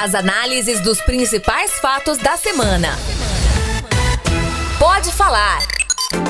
As 0.00 0.14
análises 0.14 0.80
dos 0.80 1.00
principais 1.00 1.72
fatos 1.80 2.18
da 2.18 2.36
semana. 2.36 2.96
Pode 4.78 5.10
falar. 5.10 5.58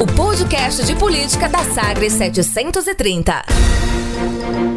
O 0.00 0.06
podcast 0.06 0.82
de 0.86 0.94
política 0.94 1.50
da 1.50 1.62
Sagres 1.74 2.14
730. 2.14 3.44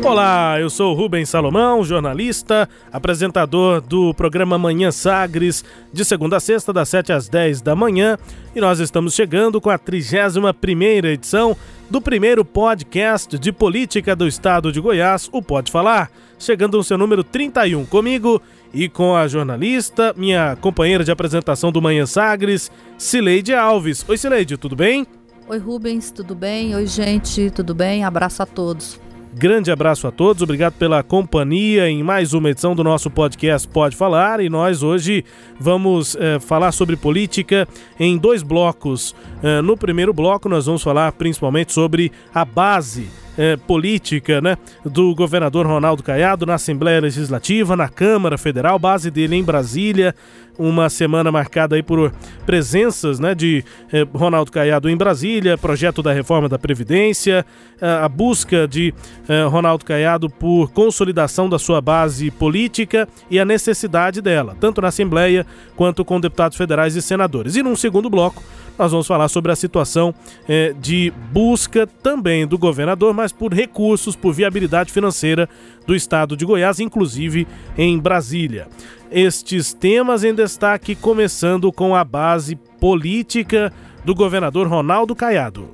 Olá, 0.04 0.60
eu 0.60 0.68
sou 0.68 0.96
Rubens 0.96 1.29
Salomão, 1.29 1.84
jornalista, 1.84 2.68
apresentador 2.92 3.79
do 3.82 4.13
programa 4.16 4.58
Manhã 4.58 4.92
Sagres, 4.92 5.63
de 5.94 6.04
segunda 6.04 6.38
a 6.38 6.40
sexta, 6.40 6.74
das 6.74 6.90
7 6.90 7.13
às 7.13 7.29
10 7.29 7.62
da 7.62 7.76
manhã, 7.76 8.18
e 8.56 8.60
nós 8.60 8.79
estamos 8.79 9.14
chegando 9.14 9.62
com 9.62 9.69
a 9.69 9.78
31ª 9.78 11.06
edição 11.06 11.56
do 11.87 12.01
primeiro 12.01 12.44
podcast 12.44 13.37
de 13.37 13.51
política 13.51 14.15
do 14.15 14.28
estado 14.28 14.72
de 14.72 14.82
Goiás, 14.82 15.29
o 15.32 15.42
Pode 15.42 15.72
Falar, 15.72 16.09
chegando 16.40 16.77
no 16.77 16.84
seu 16.84 16.98
número 16.98 17.23
31 17.23 17.86
comigo 17.86 18.41
e 18.73 18.90
com 18.90 19.16
a 19.16 19.27
jornalista, 19.27 20.16
minha 20.18 20.58
companheira 20.60 21.04
de 21.04 21.12
apresentação 21.12 21.72
do 21.72 21.82
Manhã 21.82 22.08
Sagres, 22.08 22.72
Cileide 22.98 23.54
Alves. 23.54 24.04
Oi 24.10 24.18
Cileide, 24.18 24.58
tudo 24.58 24.76
bem? 24.76 25.05
Oi 25.48 25.60
Rubens, 25.60 26.10
tudo 26.12 26.34
bem? 26.34 26.76
Oi 26.76 26.88
gente, 26.88 27.52
tudo 27.52 27.76
bem? 27.76 28.04
Abraço 28.04 28.41
a 28.41 28.46
todos. 28.48 28.99
Grande 29.34 29.71
abraço 29.71 30.08
a 30.08 30.12
todos, 30.12 30.44
obrigado 30.44 30.73
pela 30.73 31.02
companhia 31.02 31.90
em 31.90 32.03
mais 32.03 32.34
uma 32.34 32.49
edição 32.49 32.76
do 32.76 32.84
nosso 32.84 33.09
podcast 33.09 33.66
Pode 33.66 33.95
Falar. 33.95 34.41
E 34.41 34.49
nós 34.49 34.84
hoje 34.84 35.23
vamos 35.57 36.17
eh, 36.20 36.38
falar 36.41 36.73
sobre 36.73 36.98
política 36.98 37.66
em 37.98 38.17
dois 38.17 38.44
blocos. 38.44 39.16
Eh, 39.41 39.62
no 39.62 39.77
primeiro 39.77 40.13
bloco, 40.13 40.49
nós 40.49 40.66
vamos 40.66 40.84
falar 40.84 41.13
principalmente 41.13 41.71
sobre 41.71 42.12
a 42.34 42.44
base 42.44 43.07
eh, 43.41 43.58
política 43.58 44.40
né, 44.40 44.55
do 44.86 45.16
governador 45.16 45.66
Ronaldo 45.66 46.04
Caiado 46.04 46.45
na 46.45 46.54
Assembleia 46.54 47.02
Legislativa, 47.02 47.76
na 47.76 47.90
Câmara 47.90 48.38
Federal, 48.38 48.77
base 48.77 49.09
dele 49.09 49.36
em 49.36 49.44
Brasília 49.44 50.13
uma 50.59 50.90
semana 50.91 51.32
marcada 51.32 51.76
aí 51.76 51.82
por 51.82 52.13
presenças 52.46 53.20
né, 53.20 53.34
de 53.34 53.66
eh, 53.91 54.05
Ronaldo 54.13 54.51
Caiado 54.51 54.88
em 54.88 54.96
Brasília, 54.96 55.57
projeto 55.57 56.04
da 56.04 56.13
reforma 56.13 56.48
da 56.48 56.60
Previdência, 56.60 57.43
a 57.82 58.07
busca 58.07 58.68
de 58.68 58.93
eh, 59.27 59.44
Ronaldo 59.46 59.84
Caiado 59.84 60.29
por 60.29 60.70
consolidação 60.71 61.49
da 61.49 61.57
sua 61.57 61.82
base 61.82 62.29
política 62.29 63.10
e 63.27 63.40
a 63.40 63.46
necessidade 63.46 64.21
dela, 64.21 64.55
tanto 64.59 64.81
na 64.81 64.89
Assembleia 64.89 65.47
quanto 65.75 66.05
com 66.05 66.19
deputados 66.19 66.55
federais 66.55 66.95
e 66.95 67.01
senadores. 67.01 67.55
E 67.55 67.63
num 67.63 67.75
segundo 67.75 68.07
bloco, 68.07 68.44
nós 68.77 68.91
vamos 68.91 69.07
falar 69.07 69.29
sobre 69.29 69.51
a 69.51 69.55
situação 69.55 70.13
de 70.79 71.13
busca 71.31 71.85
também 71.85 72.47
do 72.47 72.57
governador, 72.57 73.13
mas 73.13 73.30
por 73.31 73.53
recursos, 73.53 74.15
por 74.15 74.33
viabilidade 74.33 74.91
financeira 74.91 75.47
do 75.85 75.95
estado 75.95 76.35
de 76.35 76.45
Goiás, 76.45 76.79
inclusive 76.79 77.47
em 77.77 77.97
Brasília 77.97 78.67
estes 79.11 79.73
temas 79.73 80.23
em 80.23 80.33
destaque, 80.33 80.95
começando 80.95 81.71
com 81.71 81.93
a 81.93 82.03
base 82.03 82.55
política 82.79 83.71
do 84.05 84.15
governador 84.15 84.67
Ronaldo 84.67 85.13
Caiado. 85.13 85.69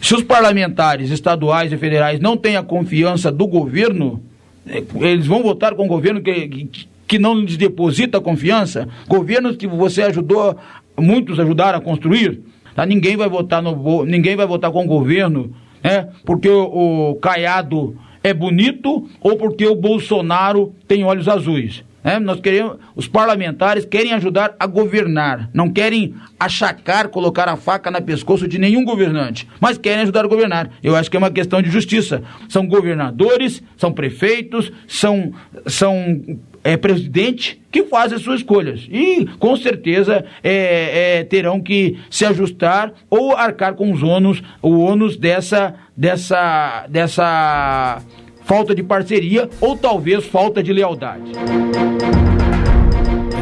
Se 0.00 0.14
os 0.14 0.22
parlamentares 0.22 1.10
estaduais 1.10 1.72
e 1.72 1.76
federais 1.76 2.20
não 2.20 2.36
têm 2.36 2.56
a 2.56 2.62
confiança 2.62 3.32
do 3.32 3.46
governo, 3.46 4.22
é, 4.64 4.82
eles 5.00 5.26
vão 5.26 5.42
votar 5.42 5.74
com 5.74 5.84
o 5.84 5.88
governo 5.88 6.22
que, 6.22 6.48
que, 6.48 6.88
que 7.08 7.18
não 7.18 7.40
lhes 7.40 7.56
deposita 7.56 8.20
confiança, 8.20 8.88
governos 9.08 9.56
que 9.56 9.66
você 9.66 10.02
ajudou, 10.02 10.56
muitos 10.96 11.40
ajudaram 11.40 11.78
a 11.78 11.82
construir, 11.82 12.40
tá? 12.74 12.86
ninguém 12.86 13.16
vai 13.16 13.28
votar 13.28 13.60
no 13.60 14.04
ninguém 14.04 14.36
vai 14.36 14.46
votar 14.46 14.70
com 14.70 14.84
o 14.84 14.86
governo, 14.86 15.52
né? 15.86 16.08
Porque 16.24 16.48
o, 16.48 17.10
o 17.10 17.14
Caiado 17.16 17.96
é 18.24 18.34
bonito 18.34 19.08
ou 19.20 19.36
porque 19.36 19.64
o 19.68 19.76
Bolsonaro 19.76 20.74
tem 20.88 21.04
olhos 21.04 21.28
azuis. 21.28 21.84
Né? 22.02 22.18
Nós 22.18 22.40
queremos, 22.40 22.78
os 22.96 23.06
parlamentares 23.06 23.84
querem 23.84 24.12
ajudar 24.12 24.56
a 24.58 24.66
governar, 24.66 25.48
não 25.54 25.70
querem 25.70 26.12
achacar, 26.40 27.08
colocar 27.08 27.48
a 27.48 27.56
faca 27.56 27.88
na 27.88 28.00
pescoço 28.00 28.48
de 28.48 28.58
nenhum 28.58 28.84
governante, 28.84 29.48
mas 29.60 29.78
querem 29.78 30.02
ajudar 30.02 30.24
a 30.24 30.28
governar. 30.28 30.70
Eu 30.82 30.96
acho 30.96 31.08
que 31.08 31.16
é 31.16 31.20
uma 31.20 31.30
questão 31.30 31.62
de 31.62 31.70
justiça. 31.70 32.20
São 32.48 32.66
governadores, 32.66 33.62
são 33.76 33.92
prefeitos, 33.92 34.72
são, 34.88 35.32
são 35.66 36.20
é, 36.66 36.76
presidente 36.76 37.62
que 37.70 37.84
fazem 37.84 38.16
as 38.16 38.22
suas 38.22 38.40
escolhas. 38.40 38.88
E, 38.90 39.24
com 39.38 39.56
certeza, 39.56 40.24
é, 40.42 41.18
é, 41.20 41.24
terão 41.24 41.60
que 41.60 41.96
se 42.10 42.24
ajustar 42.24 42.92
ou 43.08 43.36
arcar 43.36 43.74
com 43.74 43.92
os 43.92 44.02
ônus, 44.02 44.42
o 44.60 44.80
ônus 44.80 45.16
dessa, 45.16 45.76
dessa, 45.96 46.86
dessa 46.88 48.02
falta 48.42 48.74
de 48.74 48.82
parceria 48.82 49.48
ou 49.60 49.76
talvez 49.76 50.26
falta 50.26 50.60
de 50.60 50.72
lealdade. 50.72 51.30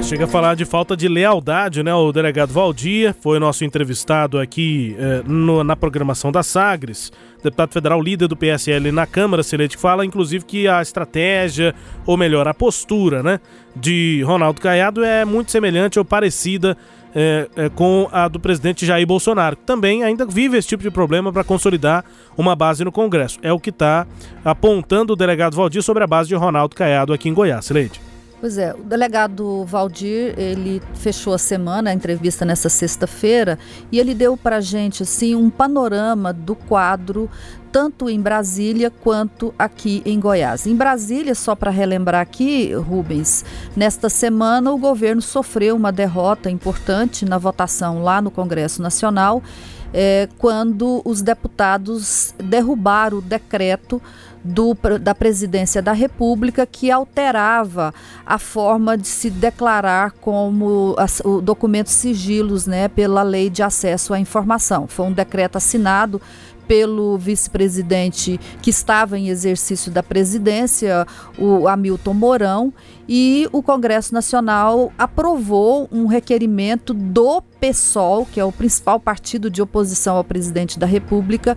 Chega 0.03 0.25
a 0.27 0.29
falar 0.29 0.55
de 0.55 0.65
falta 0.65 0.97
de 0.97 1.09
lealdade, 1.09 1.83
né? 1.83 1.95
O 1.95 2.13
delegado 2.13 2.53
Valdir 2.53 3.15
foi 3.21 3.39
nosso 3.39 3.65
entrevistado 3.65 4.39
aqui 4.39 4.95
eh, 4.99 5.23
no, 5.27 5.65
na 5.65 5.75
programação 5.75 6.31
da 6.31 6.43
Sagres, 6.43 7.11
deputado 7.43 7.73
federal 7.73 8.03
líder 8.03 8.29
do 8.29 8.37
PSL 8.37 8.93
na 8.93 9.07
Câmara, 9.07 9.43
Celete, 9.43 9.77
fala 9.77 10.05
inclusive 10.05 10.45
que 10.45 10.69
a 10.69 10.83
estratégia, 10.83 11.75
ou 12.05 12.17
melhor, 12.17 12.47
a 12.47 12.53
postura, 12.53 13.23
né, 13.23 13.41
de 13.75 14.23
Ronaldo 14.27 14.61
Caiado 14.61 15.03
é 15.03 15.25
muito 15.25 15.51
semelhante 15.51 15.99
ou 15.99 16.05
parecida 16.05 16.77
é, 17.15 17.49
é, 17.57 17.69
com 17.69 18.09
a 18.13 18.29
do 18.29 18.39
presidente 18.39 18.85
Jair 18.85 19.07
Bolsonaro, 19.07 19.57
que 19.57 19.63
também 19.63 20.03
ainda 20.03 20.27
vive 20.27 20.59
esse 20.59 20.69
tipo 20.69 20.83
de 20.83 20.91
problema 20.91 21.33
para 21.33 21.45
consolidar 21.45 22.05
uma 22.37 22.55
base 22.55 22.85
no 22.85 22.93
Congresso. 22.93 23.39
É 23.41 23.53
o 23.53 23.61
que 23.61 23.71
está 23.71 24.07
apontando 24.45 25.13
o 25.13 25.17
delegado 25.17 25.57
Valdir 25.57 25.83
sobre 25.83 26.05
a 26.05 26.07
base 26.07 26.29
de 26.29 26.35
Ronaldo 26.35 26.75
Caiado 26.75 27.13
aqui 27.13 27.29
em 27.29 27.35
Goiás. 27.35 27.71
Leite. 27.71 28.04
Pois 28.45 28.59
é, 28.59 28.75
o 28.75 28.83
delegado 28.83 29.65
Valdir, 29.65 30.39
ele 30.39 30.83
fechou 30.93 31.33
a 31.33 31.39
semana, 31.39 31.89
a 31.89 31.95
entrevista 31.95 32.45
nessa 32.45 32.69
sexta-feira, 32.69 33.59
e 33.91 33.99
ele 33.99 34.15
deu 34.15 34.37
para 34.37 34.57
a 34.57 34.61
gente 34.61 35.03
assim, 35.03 35.35
um 35.35 35.49
panorama 35.49 36.31
do 36.31 36.55
quadro 36.55 37.31
tanto 37.73 38.11
em 38.11 38.21
Brasília 38.21 38.91
quanto 38.91 39.55
aqui 39.59 40.03
em 40.05 40.21
Goiás. 40.21 40.67
Em 40.67 40.77
Brasília, 40.77 41.35
só 41.35 41.57
para 41.57 41.71
relembrar 41.71 42.21
aqui, 42.21 42.75
Rubens, 42.75 43.47
nesta 43.75 44.11
semana 44.11 44.71
o 44.71 44.79
governo 44.79 45.23
sofreu 45.23 45.75
uma 45.75 45.91
derrota 45.91 46.51
importante 46.51 47.25
na 47.25 47.39
votação 47.39 48.03
lá 48.03 48.21
no 48.21 48.31
Congresso 48.31 48.83
Nacional, 48.83 49.43
é, 49.91 50.29
quando 50.39 51.01
os 51.03 51.23
deputados 51.23 52.35
derrubaram 52.39 53.19
o 53.19 53.23
decreto 53.23 54.03
do, 54.45 54.77
da 55.01 55.15
presidência 55.15 55.81
da 55.81 55.93
República 55.93 56.67
que 56.67 56.91
alterava 56.91 57.95
a 58.27 58.39
forma 58.39 58.97
de 58.97 59.09
se 59.09 59.31
declarar 59.31 60.13
como 60.21 60.95
as, 60.99 61.21
o 61.25 61.41
documento 61.41 61.89
sigilos 61.89 62.67
né, 62.67 62.87
pela 62.89 63.23
lei 63.23 63.49
de 63.49 63.63
acesso 63.63 64.13
à 64.13 64.21
informação. 64.21 64.87
Foi 64.87 65.07
um 65.07 65.13
decreto 65.13 65.57
assinado 65.57 66.21
pelo 66.67 67.17
vice-presidente 67.19 68.41
que 68.63 68.71
estava 68.71 69.19
em 69.19 69.29
exercício 69.29 69.91
da 69.91 70.03
presidência, 70.03 71.07
o 71.39 71.69
Hamilton 71.69 72.15
Mourão, 72.15 72.73
e 73.07 73.47
o 73.53 73.63
Congresso 73.63 74.15
Nacional 74.15 74.91
aprovou 74.97 75.89
um 75.93 76.07
requerimento 76.07 76.95
do 76.95 77.43
PSOL, 77.61 78.27
que 78.27 78.41
é 78.41 78.45
o 78.45 78.53
principal 78.53 78.99
partido 78.99 79.51
de 79.51 79.61
oposição 79.61 80.17
ao 80.17 80.25
presidente 80.25 80.79
da 80.79 80.87
República, 80.87 81.57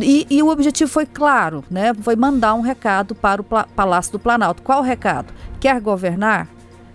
e, 0.00 0.26
e, 0.28 0.42
o 0.42 0.48
objetivo 0.48 0.90
foi 0.90 1.06
claro, 1.06 1.64
né? 1.70 1.94
Foi 1.94 2.14
mandar 2.14 2.54
um 2.54 2.60
recado 2.60 3.14
para 3.14 3.40
o 3.40 3.44
Palácio 3.44 4.12
do 4.12 4.18
Planalto. 4.18 4.62
Qual 4.62 4.80
o 4.80 4.84
recado? 4.84 5.32
Quer 5.58 5.80
governar? 5.80 6.48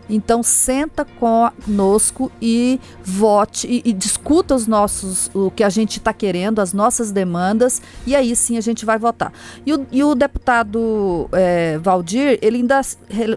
Então 0.09 0.43
senta 0.43 1.05
conosco 1.05 2.31
e 2.41 2.79
vote 3.03 3.67
e, 3.67 3.89
e, 3.89 3.93
discuta 3.93 4.53
os 4.53 4.67
nossos 4.67 5.31
o 5.33 5.49
que 5.49 5.63
a 5.63 5.69
gente 5.69 5.97
está 5.97 6.11
querendo, 6.11 6.59
as 6.59 6.73
nossas 6.73 7.11
demandas 7.11 7.81
e 8.05 8.15
aí 8.15 8.35
sim 8.35 8.57
a 8.57 8.61
gente 8.61 8.85
vai 8.85 8.97
votar. 8.97 9.31
E 9.65 9.73
o, 9.73 9.87
e 9.91 10.03
o 10.03 10.13
deputado 10.13 11.29
é, 11.31 11.77
Valdir 11.77 12.37
ele 12.41 12.57
ainda 12.57 12.81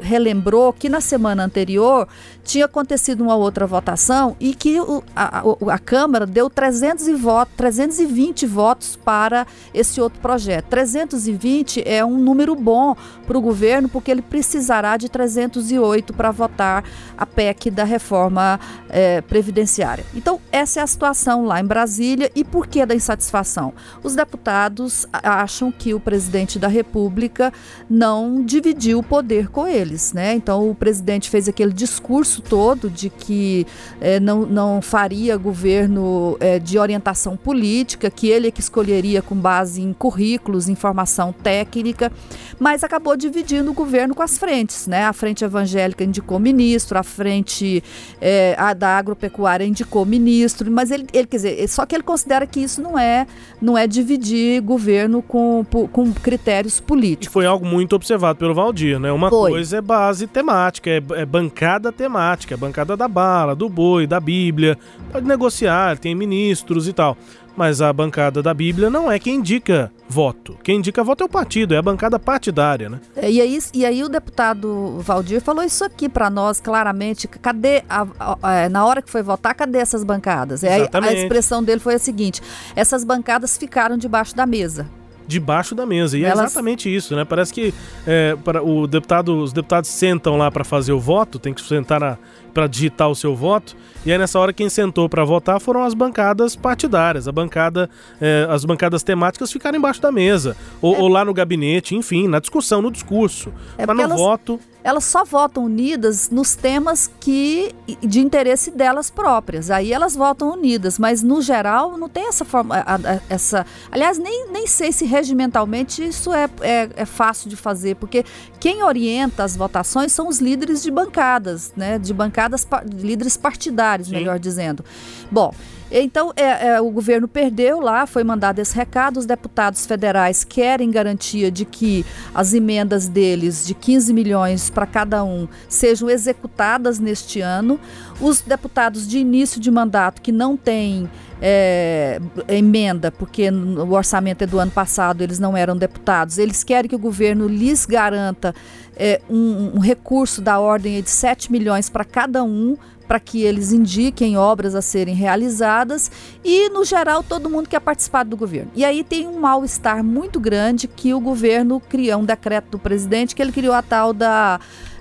relembrou 0.03 0.73
que 0.73 0.89
na 0.89 1.01
semana 1.01 1.45
anterior 1.45 2.09
tinha 2.45 2.65
acontecido 2.65 3.23
uma 3.23 3.37
outra 3.37 3.67
votação 3.67 4.37
e 4.41 4.55
que 4.55 4.81
o, 4.81 5.03
a, 5.15 5.43
a, 5.73 5.79
Câmara 5.79 6.27
deu 6.27 6.51
300 6.51 7.09
e 7.09 7.15
voto, 7.15 7.53
320 7.57 8.47
votos 8.47 8.97
para 8.97 9.47
esse 9.73 10.01
outro 10.01 10.21
projeto. 10.21 10.67
320 10.67 11.83
é 11.87 12.05
um 12.05 12.19
número 12.19 12.55
bom 12.55 12.97
para 13.27 13.39
o 13.39 13.41
governo 13.41 13.89
porque 13.89 14.11
ele 14.11 14.23
precisará 14.23 14.97
de 14.97 15.09
308 15.09 16.13
para 16.13 16.31
votar 16.31 16.66
votar 16.67 16.85
a 17.17 17.25
PEC 17.25 17.71
da 17.71 17.85
reforma 17.85 18.61
é, 18.89 19.21
previdenciária. 19.23 20.05
Então, 20.15 20.39
essa 20.53 20.81
é 20.81 20.83
a 20.83 20.87
situação 20.87 21.47
lá 21.47 21.61
em 21.61 21.65
Brasília. 21.65 22.31
E 22.35 22.45
por 22.45 22.67
que 22.67 22.85
da 22.85 22.95
insatisfação? 22.95 23.73
Os 24.03 24.15
deputados 24.15 25.07
acham 25.13 25.73
que 25.73 25.95
o 25.95 26.01
presidente 26.01 26.59
da 26.59 26.69
República 26.69 27.53
não 27.89 28.45
dividiu 28.45 28.99
o 28.99 29.03
poder 29.03 29.49
com 29.49 29.67
eles, 29.67 30.13
né? 30.13 30.35
Então, 30.35 30.69
o 30.71 30.75
presidente 30.75 31.31
fez 31.31 31.49
aquele 31.49 31.73
discurso 31.73 32.43
todo 32.43 32.91
de 32.91 33.09
que 33.09 33.67
é, 34.01 34.21
não, 34.21 34.45
não 34.45 34.83
faria 34.83 35.37
governo 35.37 36.37
é, 36.39 36.59
de 36.59 36.79
orientação 36.79 37.37
política, 37.37 38.11
que 38.11 38.29
ele 38.29 38.49
é 38.49 38.51
que 38.51 38.61
escolheria 38.61 39.23
com 39.23 39.35
base 39.35 39.81
em 39.81 39.93
currículos, 39.93 40.69
informação 40.69 41.33
técnica, 41.33 42.13
mas 42.59 42.85
acabou 42.85 43.17
dividindo 43.17 43.71
o 43.71 43.75
governo 43.75 44.15
com 44.15 44.23
as 44.23 44.37
frentes, 44.37 44.87
né? 44.87 45.05
A 45.05 45.13
frente 45.13 45.45
evangélica 45.45 46.05
indicou 46.05 46.39
ministro, 46.47 46.99
a 46.99 47.03
frente 47.03 47.83
é, 48.21 48.55
a 48.59 48.73
da 48.73 48.97
agropecuária 48.97 49.65
indicou 49.65 50.07
ministro, 50.07 50.71
mas 50.71 50.91
ele, 50.91 51.07
ele 51.13 51.27
quer 51.27 51.37
dizer, 51.37 51.69
só 51.69 51.85
que 51.85 51.95
ele 51.95 52.03
considera 52.03 52.47
que 52.47 52.61
isso 52.61 52.81
não 52.81 52.99
é, 52.99 53.27
não 53.61 53.77
é 53.77 53.87
dividir 53.87 54.61
governo 54.63 55.23
com, 55.23 55.65
com 55.93 56.13
critérios 56.13 56.79
políticos. 56.79 57.29
E 57.29 57.31
foi 57.31 57.47
algo 57.47 57.67
muito 57.67 57.97
observado 57.97 58.39
pelo 58.39 58.55
Valdir, 58.55 59.01
né? 59.01 59.11
Uma 59.11 59.29
foi. 59.29 59.51
coisa 59.51 59.79
é 59.79 59.81
base 59.81 60.27
temática, 60.27 60.91
é, 60.91 61.03
é 61.15 61.27
bancada 61.27 61.91
temática, 61.91 62.55
é 62.55 62.57
bancada 62.57 62.97
da 62.97 63.09
bala, 63.09 63.55
do 63.55 63.69
boi, 63.69 64.07
da 64.07 64.21
Bíblia, 64.21 64.79
pode 65.11 65.27
negociar, 65.27 65.99
tem 65.99 66.15
ministros 66.15 66.87
e 66.87 66.93
tal 66.93 67.17
mas 67.57 67.81
a 67.81 67.93
bancada 67.93 68.43
da 68.43 68.53
Bíblia 68.53 68.91
não 68.91 69.11
é 69.11 69.19
quem 69.19 69.37
indica 69.37 69.91
voto. 70.09 70.57
Quem 70.63 70.77
indica 70.77 71.03
voto 71.03 71.23
é 71.23 71.27
o 71.27 71.29
partido, 71.29 71.75
é 71.75 71.79
a 71.79 71.83
bancada 71.83 72.19
partidária, 72.19 72.89
né? 72.89 73.01
É, 73.17 73.31
e 73.31 73.41
aí, 73.41 73.59
e 73.73 73.87
aí 73.87 74.05
o 74.05 74.09
deputado 74.09 74.99
Valdir 75.01 75.41
falou 75.41 75.65
isso 75.65 75.85
aqui 75.85 76.09
para 76.09 76.29
nós 76.29 76.61
claramente. 76.61 77.27
Cadê, 77.27 77.83
a, 77.89 78.07
a, 78.19 78.39
a, 78.43 78.55
é, 78.55 78.69
na 78.69 78.85
hora 78.85 79.01
que 79.01 79.11
foi 79.11 79.23
votar, 79.23 79.55
cadê 79.55 79.79
essas 79.79 80.05
bancadas? 80.05 80.63
É, 80.63 80.89
a 80.93 81.13
expressão 81.13 81.63
dele 81.63 81.81
foi 81.81 81.95
a 81.95 81.99
seguinte: 81.99 82.43
essas 82.75 83.03
bancadas 83.05 83.57
ficaram 83.57 83.97
debaixo 83.97 84.37
da 84.37 84.47
mesa 84.47 84.87
debaixo 85.27 85.75
da 85.75 85.85
mesa. 85.85 86.17
E 86.17 86.25
é 86.25 86.29
Elas... 86.29 86.39
é 86.39 86.45
exatamente 86.45 86.95
isso, 86.95 87.17
né? 87.17 87.25
Parece 87.25 87.53
que 87.53 87.75
é, 88.07 88.37
para 88.45 88.63
o 88.63 88.87
deputado, 88.87 89.37
os 89.37 89.53
deputados 89.53 89.91
sentam 89.91 90.37
lá 90.37 90.51
para 90.51 90.65
fazer 90.65 90.93
o 90.93 91.01
voto, 91.01 91.39
tem 91.39 91.53
que 91.53 91.61
sentar 91.61 92.19
para 92.57 92.67
digitar 92.67 93.11
o 93.11 93.15
seu 93.15 93.37
voto. 93.37 93.77
E 94.07 94.11
aí 94.11 94.17
nessa 94.17 94.39
hora 94.39 94.51
quem 94.51 94.71
sentou 94.71 95.11
para 95.11 95.23
votar 95.25 95.61
foram 95.61 95.85
as 95.85 95.93
bancadas 95.93 96.57
partidárias, 96.57 97.29
a 97.29 97.33
bancada, 97.33 97.91
é, 98.19 98.47
as 98.49 98.65
bancadas 98.65 99.03
temáticas 99.03 99.53
ficaram 99.53 99.77
embaixo 99.77 100.01
da 100.01 100.11
mesa 100.11 100.57
ou, 100.81 100.95
é. 100.95 100.99
ou, 100.99 101.09
lá 101.09 101.23
no 101.23 101.35
gabinete, 101.35 101.95
enfim, 101.95 102.27
na 102.27 102.41
discussão, 102.41 102.81
no 102.81 102.91
discurso, 102.91 103.53
é 103.77 103.85
mas 103.85 103.95
no 103.95 104.03
elas... 104.03 104.19
voto 104.19 104.59
elas 104.87 105.03
só 105.03 105.25
votam 105.25 105.65
unidas 105.65 106.31
nos 106.31 106.55
temas 106.55 107.11
que 107.19 107.75
de 108.01 108.21
interesse 108.21 108.71
delas 108.71 109.11
próprias. 109.11 109.69
Aí 109.69 109.93
elas 109.93 110.15
votam 110.15 110.53
unidas, 110.53 110.97
mas 110.97 111.25
no 111.25 111.43
geral 111.43 111.99
não 111.99 112.09
tem 112.09 112.29
essa 112.29 112.45
forma, 112.45 112.85
essa. 113.29 113.67
Aliás, 113.91 114.17
nem, 114.17 114.49
nem 114.53 114.69
sei 114.69 114.93
se 114.93 115.05
regimentalmente 115.05 116.07
isso 116.07 116.33
é, 116.33 116.49
é, 116.61 116.89
é 116.95 117.05
fácil 117.05 117.51
de 117.51 117.57
fazer, 117.57 117.97
porque 117.97 118.25
quem 118.61 118.85
orienta 118.85 119.43
as 119.43 119.57
votações 119.57 120.13
são 120.13 120.29
os 120.29 120.39
líderes 120.39 120.85
de 120.85 120.91
bancadas, 120.93 121.73
né? 121.77 121.99
De 121.99 122.15
bancadas, 122.15 122.65
líderes 122.95 123.37
partidários, 123.37 124.07
Sim. 124.07 124.15
melhor 124.15 124.39
dizendo. 124.39 124.85
Bom, 125.29 125.53
então, 125.91 126.33
é, 126.37 126.69
é, 126.69 126.81
o 126.81 126.91
governo 126.91 127.29
perdeu 127.29 127.81
lá, 127.81 128.07
foi 128.07 128.25
mandado 128.25 128.59
esse 128.59 128.75
recado. 128.75 129.19
Os 129.19 129.27
deputados 129.27 129.87
federais 129.87 130.43
querem 130.43 130.91
garantia 130.91 131.51
de 131.51 131.65
que 131.65 132.05
as 132.35 132.53
emendas 132.53 133.07
deles, 133.07 133.67
de 133.67 133.75
15 133.75 134.13
milhões 134.13 134.69
para 134.69 134.87
cada 134.87 135.23
um, 135.23 135.47
sejam 135.69 136.11
executadas 136.11 136.99
neste 136.99 137.41
ano. 137.41 137.79
Os 138.21 138.41
deputados 138.41 139.07
de 139.07 139.19
início 139.19 139.61
de 139.61 139.71
mandato 139.71 140.21
que 140.23 140.33
não 140.33 140.57
têm 140.57 141.09
é, 141.41 142.21
emenda, 142.49 143.13
porque 143.13 143.51
o 143.51 143.93
orçamento 143.93 144.43
é 144.43 144.47
do 144.47 144.59
ano 144.59 144.71
passado, 144.71 145.23
eles 145.23 145.39
não 145.39 145.57
eram 145.57 145.77
deputados, 145.77 146.39
eles 146.39 146.65
querem 146.65 146.89
que 146.89 146.97
o 146.97 146.99
governo 146.99 147.47
lhes 147.47 147.85
garanta 147.85 148.55
é, 148.97 149.21
um, 149.29 149.77
um 149.77 149.79
recurso 149.79 150.41
da 150.41 150.59
ordem 150.59 151.01
de 151.03 151.11
7 151.11 151.53
milhões 151.53 151.91
para 151.91 152.05
cada 152.05 152.43
um 152.43 152.77
para 153.07 153.21
que 153.21 153.43
eles 153.43 153.73
indiquem 153.73 154.37
obras 154.37 154.75
a 154.75 154.83
serem 154.83 155.15
realizadas 155.15 156.11
e, 156.45 156.69
no 156.71 156.85
geral, 156.85 157.23
todo 157.23 157.51
mundo 157.51 157.69
quer 157.69 157.81
participar 157.81 158.25
do 158.25 158.37
governo. 158.37 158.71
E 158.75 158.85
aí 158.85 159.05
tem 159.05 159.27
um 159.27 159.39
mal-estar 159.39 160.03
muito 160.03 160.41
grande 160.41 160.89
que 160.89 161.15
o 161.15 161.21
governo 161.21 161.81
criou 161.81 162.21
um 162.21 162.25
decreto 162.25 162.71
do 162.71 162.79
presidente 162.79 163.35
que 163.35 163.43
ele 163.43 163.53
criou 163.53 163.75
a 163.75 163.83
tal 163.83 164.13
da 164.13 164.61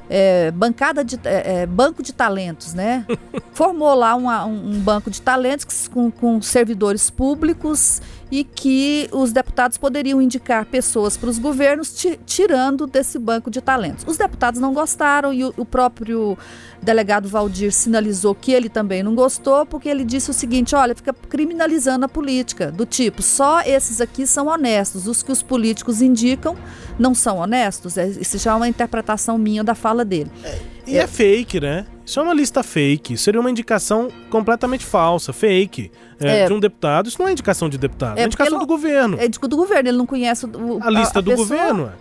é, 0.10 0.52
bancada 0.52 1.04
de 1.04 1.20
é, 1.24 1.62
é 1.62 1.66
banco 1.66 2.04
de 2.04 2.14
talentos, 2.14 2.74
né? 2.74 3.06
Formou 3.54 3.94
lá 3.94 4.16
uma, 4.16 4.46
um, 4.46 4.76
um, 4.76 4.80
banco 4.80 5.10
de 5.10 5.22
talentos 5.22 5.88
com, 5.88 6.12
com, 6.12 6.42
servidores 6.42 7.10
públicos 7.10 8.02
e 8.32 8.44
que 8.44 9.08
os 9.12 9.32
deputados 9.32 9.78
poderiam 9.78 10.22
indicar 10.22 10.66
pessoas 10.66 11.16
para 11.16 11.30
os 11.30 11.38
governos 11.38 11.94
tirando 12.26 12.88
desse 12.88 13.20
banco 13.20 13.52
de 13.52 13.62
talentos. 13.62 14.04
Os 14.08 14.18
deputados 14.18 14.60
não 14.60 14.74
gostaram 14.74 15.34
e 15.34 15.44
o, 15.44 15.54
o 15.58 15.66
próprio 15.66 16.38
delegado 16.82 17.28
Valdir 17.28 17.72
sinalizou 17.72 18.34
que 18.34 18.52
ele 18.52 18.70
também 18.70 19.04
não 19.04 19.16
gostou, 19.16 19.66
porque 19.66 19.88
ele 19.88 20.04
disse 20.04 20.30
o 20.32 20.34
seguinte: 20.34 20.76
olha, 20.76 20.96
fica 20.96 21.14
criminalizando 21.14 22.06
a 22.06 22.10
política, 22.10 22.72
do 22.72 22.86
tipo, 22.86 23.22
só 23.22 23.62
esses 23.62 24.02
aqui 24.02 24.26
são 24.26 24.48
honestos, 24.48 25.08
os 25.08 25.22
que 25.22 25.32
os 25.32 25.42
políticos 25.42 26.02
indicam 26.02 26.56
não 26.98 27.14
são 27.14 27.38
honestos. 27.38 27.98
É, 27.98 28.08
isso 28.08 28.38
já 28.38 28.52
é 28.52 28.56
uma 28.56 28.68
interpretação 28.68 29.38
minha 29.38 29.64
da 29.64 29.76
fala 29.76 30.04
dele. 30.04 30.32
É, 30.44 30.60
e 30.88 30.98
é, 30.98 31.02
é 31.02 31.08
fake, 31.08 31.60
né? 31.60 31.86
Isso 32.06 32.20
é 32.20 32.24
uma 32.24 32.34
lista 32.34 32.62
fake. 32.62 33.18
Seria 33.18 33.42
uma 33.42 33.50
indicação 33.50 34.10
completamente 34.30 34.86
falsa, 34.86 35.34
fake. 35.34 35.92
É, 36.20 36.42
é. 36.42 36.46
De 36.46 36.54
um 36.54 36.60
deputado. 36.60 37.08
Isso 37.08 37.20
não 37.20 37.28
é 37.28 37.32
indicação 37.32 37.68
de 37.68 37.78
deputado, 37.78 38.18
é, 38.18 38.22
é 38.22 38.26
indicação 38.26 38.60
do 38.60 38.66
governo. 38.66 39.18
É 39.20 39.28
do 39.28 39.58
governo, 39.58 39.90
ele 39.90 39.98
não 39.98 40.06
conhece 40.06 40.46
o, 40.46 40.80
a 40.82 40.90
lista 40.90 41.18
a, 41.18 41.20
a 41.20 41.22
do 41.22 41.32
pessoa. 41.32 41.48
governo. 41.48 41.92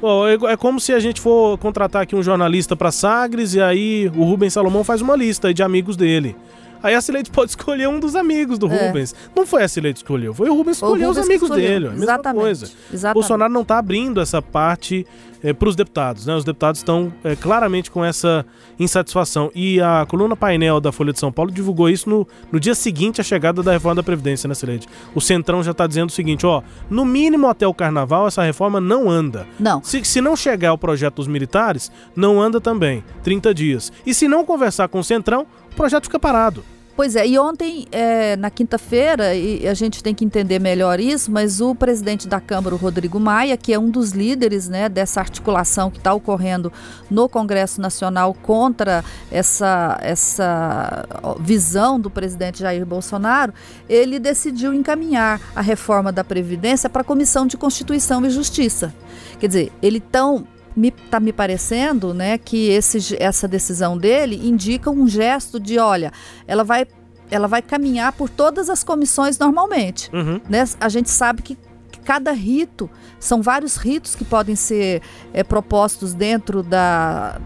Pô, 0.00 0.26
é, 0.26 0.34
é 0.52 0.56
como 0.56 0.78
se 0.78 0.92
a 0.92 1.00
gente 1.00 1.20
for 1.20 1.56
contratar 1.58 2.02
aqui 2.02 2.14
um 2.14 2.22
jornalista 2.22 2.76
para 2.76 2.90
Sagres 2.90 3.54
e 3.54 3.60
aí 3.60 4.10
o 4.14 4.24
Rubens 4.24 4.52
Salomão 4.52 4.84
faz 4.84 5.00
uma 5.00 5.16
lista 5.16 5.54
de 5.54 5.62
amigos 5.62 5.96
dele. 5.96 6.36
Aí 6.86 6.94
a 6.94 7.00
Cileide 7.00 7.30
pode 7.30 7.50
escolher 7.50 7.88
um 7.88 7.98
dos 7.98 8.14
amigos 8.14 8.58
do 8.58 8.70
é. 8.70 8.86
Rubens. 8.86 9.12
Não 9.34 9.44
foi 9.44 9.64
a 9.64 9.68
Cileide 9.68 9.94
que 9.94 10.04
escolheu, 10.04 10.32
foi 10.32 10.48
o 10.48 10.54
Rubens 10.54 10.78
que 10.78 10.84
escolheu 10.84 11.10
os 11.10 11.18
amigos 11.18 11.50
dele. 11.50 11.86
A 11.88 11.90
mesma 11.90 12.04
Exatamente. 12.04 12.40
coisa. 12.40 12.70
Exatamente. 12.92 13.14
Bolsonaro 13.14 13.52
não 13.52 13.62
está 13.62 13.78
abrindo 13.78 14.20
essa 14.20 14.40
parte 14.40 15.04
é, 15.42 15.52
para 15.52 15.68
os 15.68 15.76
deputados. 15.76 16.26
Né? 16.26 16.34
Os 16.34 16.44
deputados 16.44 16.80
estão 16.80 17.12
é, 17.24 17.36
claramente 17.36 17.90
com 17.90 18.04
essa 18.04 18.46
insatisfação. 18.78 19.50
E 19.54 19.80
a 19.80 20.06
coluna 20.08 20.36
painel 20.36 20.80
da 20.80 20.92
Folha 20.92 21.12
de 21.12 21.18
São 21.18 21.32
Paulo 21.32 21.50
divulgou 21.50 21.88
isso 21.88 22.08
no, 22.08 22.26
no 22.50 22.60
dia 22.60 22.74
seguinte 22.74 23.20
à 23.20 23.24
chegada 23.24 23.62
da 23.62 23.72
reforma 23.72 23.96
da 23.96 24.02
Previdência, 24.02 24.48
né, 24.48 24.54
Celede? 24.54 24.86
O 25.14 25.20
Centrão 25.20 25.62
já 25.62 25.72
está 25.72 25.86
dizendo 25.86 26.10
o 26.10 26.12
seguinte: 26.12 26.46
ó, 26.46 26.62
no 26.88 27.04
mínimo 27.04 27.48
até 27.48 27.66
o 27.66 27.74
carnaval, 27.74 28.26
essa 28.26 28.42
reforma 28.42 28.80
não 28.80 29.10
anda. 29.10 29.46
Não. 29.58 29.82
Se, 29.82 30.04
se 30.04 30.20
não 30.20 30.36
chegar 30.36 30.72
o 30.72 30.78
projeto 30.78 31.16
dos 31.16 31.26
militares, 31.26 31.90
não 32.14 32.40
anda 32.40 32.60
também. 32.60 33.04
30 33.22 33.54
dias. 33.54 33.92
E 34.04 34.14
se 34.14 34.28
não 34.28 34.44
conversar 34.44 34.88
com 34.88 35.00
o 35.00 35.04
Centrão, 35.04 35.46
o 35.72 35.76
projeto 35.76 36.04
fica 36.04 36.18
parado. 36.18 36.64
Pois 36.96 37.14
é, 37.14 37.28
e 37.28 37.38
ontem, 37.38 37.86
é, 37.92 38.36
na 38.36 38.48
quinta-feira, 38.48 39.34
e 39.34 39.68
a 39.68 39.74
gente 39.74 40.02
tem 40.02 40.14
que 40.14 40.24
entender 40.24 40.58
melhor 40.58 40.98
isso, 40.98 41.30
mas 41.30 41.60
o 41.60 41.74
presidente 41.74 42.26
da 42.26 42.40
Câmara, 42.40 42.74
o 42.74 42.78
Rodrigo 42.78 43.20
Maia, 43.20 43.54
que 43.54 43.74
é 43.74 43.78
um 43.78 43.90
dos 43.90 44.12
líderes 44.12 44.66
né, 44.66 44.88
dessa 44.88 45.20
articulação 45.20 45.90
que 45.90 45.98
está 45.98 46.14
ocorrendo 46.14 46.72
no 47.10 47.28
Congresso 47.28 47.82
Nacional 47.82 48.32
contra 48.32 49.04
essa, 49.30 49.98
essa 50.00 51.06
visão 51.38 52.00
do 52.00 52.08
presidente 52.08 52.60
Jair 52.60 52.86
Bolsonaro, 52.86 53.52
ele 53.90 54.18
decidiu 54.18 54.72
encaminhar 54.72 55.38
a 55.54 55.60
reforma 55.60 56.10
da 56.10 56.24
Previdência 56.24 56.88
para 56.88 57.02
a 57.02 57.04
Comissão 57.04 57.46
de 57.46 57.58
Constituição 57.58 58.24
e 58.24 58.30
Justiça. 58.30 58.94
Quer 59.38 59.48
dizer, 59.48 59.72
ele 59.82 60.00
tão 60.00 60.46
me 60.76 60.88
está 60.88 61.18
me 61.18 61.32
parecendo, 61.32 62.12
né, 62.12 62.36
que 62.38 62.68
esse, 62.68 63.16
essa 63.18 63.48
decisão 63.48 63.96
dele 63.96 64.46
indica 64.46 64.90
um 64.90 65.08
gesto 65.08 65.58
de, 65.58 65.78
olha, 65.78 66.12
ela 66.46 66.62
vai 66.62 66.86
ela 67.28 67.48
vai 67.48 67.60
caminhar 67.60 68.12
por 68.12 68.28
todas 68.28 68.70
as 68.70 68.84
comissões 68.84 69.36
normalmente. 69.36 70.08
Uhum. 70.12 70.40
Né? 70.48 70.62
A 70.78 70.88
gente 70.88 71.10
sabe 71.10 71.42
que 71.42 71.58
cada 72.04 72.30
rito, 72.30 72.88
são 73.18 73.42
vários 73.42 73.76
ritos 73.76 74.14
que 74.14 74.24
podem 74.24 74.54
ser 74.54 75.02
é, 75.32 75.42
propostos 75.42 76.14
dentro 76.14 76.62
da, 76.62 77.40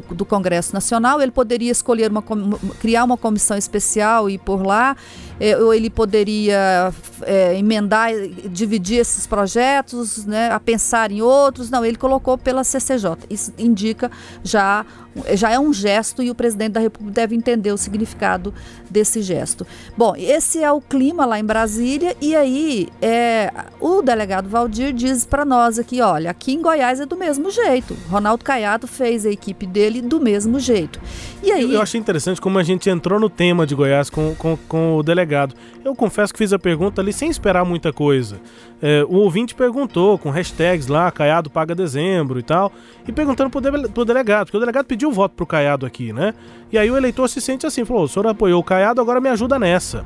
do, 0.00 0.14
do, 0.14 0.24
Congresso 0.24 0.74
Nacional. 0.74 1.20
Ele 1.20 1.30
poderia 1.30 1.70
escolher 1.70 2.10
uma, 2.10 2.22
criar 2.80 3.04
uma 3.04 3.16
comissão 3.16 3.56
especial 3.56 4.28
e 4.28 4.38
por 4.38 4.64
lá, 4.64 4.96
é, 5.38 5.56
ou 5.56 5.72
ele 5.72 5.90
poderia 5.90 6.92
é, 7.22 7.56
emendar, 7.56 8.10
dividir 8.50 8.98
esses 8.98 9.26
projetos, 9.26 10.24
né, 10.26 10.50
a 10.50 10.58
pensar 10.58 11.10
em 11.10 11.22
outros. 11.22 11.70
Não, 11.70 11.84
ele 11.84 11.96
colocou 11.96 12.36
pela 12.36 12.64
CCJ. 12.64 13.16
Isso 13.30 13.52
indica 13.58 14.10
já 14.42 14.84
já 15.32 15.50
é 15.50 15.58
um 15.58 15.72
gesto 15.72 16.22
e 16.22 16.30
o 16.30 16.34
presidente 16.34 16.72
da 16.72 16.80
República 16.80 17.14
deve 17.14 17.36
entender 17.36 17.72
o 17.72 17.76
significado 17.76 18.52
desse 18.90 19.22
gesto. 19.22 19.66
Bom, 19.96 20.14
esse 20.16 20.62
é 20.62 20.70
o 20.70 20.80
clima 20.80 21.24
lá 21.24 21.38
em 21.38 21.44
Brasília 21.44 22.16
e 22.20 22.34
aí 22.34 22.88
é, 23.00 23.52
o 23.80 24.02
delegado 24.02 24.48
Valdir 24.48 24.92
diz 24.92 25.24
para 25.24 25.44
nós 25.44 25.78
aqui, 25.78 26.00
olha, 26.00 26.30
aqui 26.30 26.52
em 26.52 26.60
Goiás 26.60 27.00
é 27.00 27.06
do 27.06 27.16
mesmo 27.16 27.50
jeito. 27.50 27.96
Ronaldo 28.08 28.44
Caiado 28.44 28.86
fez 28.86 29.24
a 29.24 29.30
equipe 29.30 29.66
dele 29.66 29.83
dele 29.84 30.00
do 30.00 30.20
mesmo 30.20 30.58
jeito. 30.58 31.00
E 31.42 31.52
aí... 31.52 31.62
eu, 31.62 31.72
eu 31.72 31.82
achei 31.82 32.00
interessante 32.00 32.40
como 32.40 32.58
a 32.58 32.62
gente 32.62 32.88
entrou 32.88 33.20
no 33.20 33.28
tema 33.28 33.66
de 33.66 33.74
Goiás 33.74 34.08
com, 34.08 34.34
com, 34.34 34.56
com 34.68 34.96
o 34.96 35.02
delegado. 35.02 35.54
Eu 35.84 35.94
confesso 35.94 36.32
que 36.32 36.38
fiz 36.38 36.52
a 36.52 36.58
pergunta 36.58 37.02
ali 37.02 37.12
sem 37.12 37.28
esperar 37.28 37.64
muita 37.64 37.92
coisa. 37.92 38.40
É, 38.80 39.04
o 39.04 39.16
ouvinte 39.16 39.54
perguntou 39.54 40.18
com 40.18 40.30
hashtags 40.30 40.86
lá, 40.86 41.10
Caiado 41.10 41.50
paga 41.50 41.74
dezembro 41.74 42.38
e 42.38 42.42
tal, 42.42 42.72
e 43.06 43.12
perguntando 43.12 43.50
pro, 43.50 43.60
de, 43.60 43.88
pro 43.88 44.04
delegado, 44.04 44.46
porque 44.46 44.56
o 44.56 44.60
delegado 44.60 44.86
pediu 44.86 45.10
o 45.10 45.12
voto 45.12 45.34
pro 45.34 45.46
Caiado 45.46 45.84
aqui, 45.84 46.12
né? 46.12 46.34
E 46.72 46.78
aí 46.78 46.90
o 46.90 46.96
eleitor 46.96 47.28
se 47.28 47.40
sente 47.40 47.66
assim, 47.66 47.84
falou, 47.84 48.04
o 48.04 48.08
senhor 48.08 48.26
apoiou 48.26 48.60
o 48.60 48.64
Caiado, 48.64 49.00
agora 49.00 49.20
me 49.20 49.28
ajuda 49.28 49.58
nessa. 49.58 50.04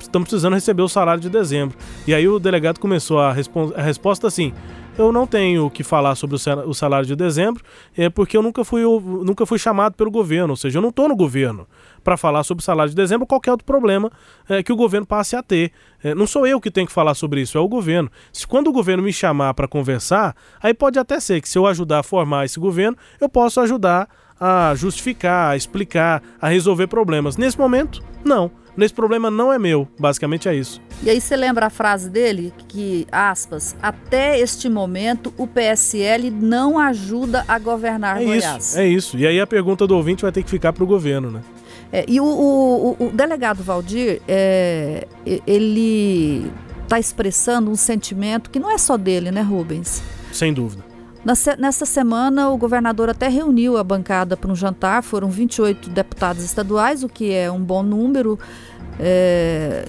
Estamos 0.00 0.26
é, 0.26 0.28
precisando 0.28 0.54
receber 0.54 0.82
o 0.82 0.88
salário 0.88 1.20
de 1.20 1.30
dezembro. 1.30 1.76
E 2.06 2.12
aí 2.12 2.28
o 2.28 2.38
delegado 2.38 2.78
começou 2.78 3.20
a, 3.20 3.30
a 3.30 3.82
resposta 3.82 4.26
assim, 4.26 4.52
eu 4.98 5.12
não 5.12 5.26
tenho 5.26 5.70
que 5.70 5.84
falar 5.84 6.14
sobre 6.16 6.36
o 6.36 6.74
salário 6.74 7.06
de 7.06 7.14
dezembro, 7.14 7.62
é 7.96 8.10
porque 8.10 8.36
eu 8.36 8.42
nunca 8.42 8.64
fui, 8.64 8.82
eu 8.82 9.00
nunca 9.00 9.46
fui 9.46 9.58
chamado 9.58 9.94
pelo 9.94 10.10
governo, 10.10 10.50
ou 10.50 10.56
seja, 10.56 10.78
eu 10.78 10.82
não 10.82 10.88
estou 10.88 11.08
no 11.08 11.14
governo 11.14 11.66
para 12.02 12.16
falar 12.16 12.42
sobre 12.42 12.62
o 12.62 12.64
salário 12.64 12.90
de 12.90 12.96
dezembro 12.96 13.22
ou 13.22 13.26
qualquer 13.26 13.52
outro 13.52 13.64
problema 13.64 14.10
é, 14.48 14.62
que 14.62 14.72
o 14.72 14.76
governo 14.76 15.06
passe 15.06 15.36
a 15.36 15.42
ter. 15.42 15.72
É, 16.02 16.14
não 16.14 16.26
sou 16.26 16.46
eu 16.46 16.60
que 16.60 16.70
tenho 16.70 16.86
que 16.86 16.92
falar 16.92 17.14
sobre 17.14 17.40
isso, 17.40 17.56
é 17.56 17.60
o 17.60 17.68
governo. 17.68 18.10
Se 18.32 18.46
quando 18.46 18.68
o 18.68 18.72
governo 18.72 19.02
me 19.02 19.12
chamar 19.12 19.54
para 19.54 19.68
conversar, 19.68 20.34
aí 20.60 20.74
pode 20.74 20.98
até 20.98 21.20
ser 21.20 21.40
que 21.40 21.48
se 21.48 21.56
eu 21.56 21.66
ajudar 21.66 22.00
a 22.00 22.02
formar 22.02 22.44
esse 22.44 22.58
governo, 22.58 22.96
eu 23.20 23.28
posso 23.28 23.60
ajudar 23.60 24.08
a 24.40 24.74
justificar, 24.74 25.52
a 25.52 25.56
explicar, 25.56 26.22
a 26.40 26.48
resolver 26.48 26.86
problemas. 26.86 27.36
Nesse 27.36 27.58
momento, 27.58 28.02
não. 28.24 28.50
Nesse 28.78 28.94
problema 28.94 29.28
não 29.28 29.52
é 29.52 29.58
meu. 29.58 29.88
Basicamente 29.98 30.48
é 30.48 30.54
isso. 30.54 30.80
E 31.02 31.10
aí 31.10 31.20
você 31.20 31.34
lembra 31.34 31.66
a 31.66 31.70
frase 31.70 32.08
dele 32.08 32.54
que, 32.68 33.08
aspas, 33.10 33.74
até 33.82 34.38
este 34.38 34.68
momento 34.68 35.34
o 35.36 35.48
PSL 35.48 36.30
não 36.30 36.78
ajuda 36.78 37.44
a 37.48 37.58
governar 37.58 38.22
é 38.22 38.24
Goiás. 38.24 38.68
Isso, 38.68 38.78
é 38.78 38.86
isso. 38.86 39.18
E 39.18 39.26
aí 39.26 39.40
a 39.40 39.46
pergunta 39.48 39.84
do 39.84 39.96
ouvinte 39.96 40.22
vai 40.22 40.30
ter 40.30 40.44
que 40.44 40.50
ficar 40.50 40.72
para 40.72 40.84
o 40.84 40.86
governo, 40.86 41.28
né? 41.28 41.40
É, 41.90 42.04
e 42.06 42.20
o, 42.20 42.24
o, 42.24 43.06
o, 43.06 43.10
delegado 43.10 43.64
Valdir, 43.64 44.22
é, 44.28 45.08
ele 45.44 46.48
está 46.84 47.00
expressando 47.00 47.72
um 47.72 47.76
sentimento 47.76 48.48
que 48.48 48.60
não 48.60 48.70
é 48.70 48.78
só 48.78 48.96
dele, 48.96 49.32
né, 49.32 49.42
Rubens? 49.42 50.00
Sem 50.32 50.54
dúvida. 50.54 50.84
Nessa 51.58 51.84
semana, 51.84 52.48
o 52.48 52.56
governador 52.56 53.10
até 53.10 53.28
reuniu 53.28 53.76
a 53.76 53.84
bancada 53.84 54.36
para 54.36 54.50
um 54.50 54.54
jantar, 54.54 55.02
foram 55.02 55.28
28 55.28 55.90
deputados 55.90 56.44
estaduais, 56.44 57.02
o 57.02 57.08
que 57.08 57.32
é 57.32 57.50
um 57.50 57.60
bom 57.60 57.82
número. 57.82 58.38
É, 59.00 59.84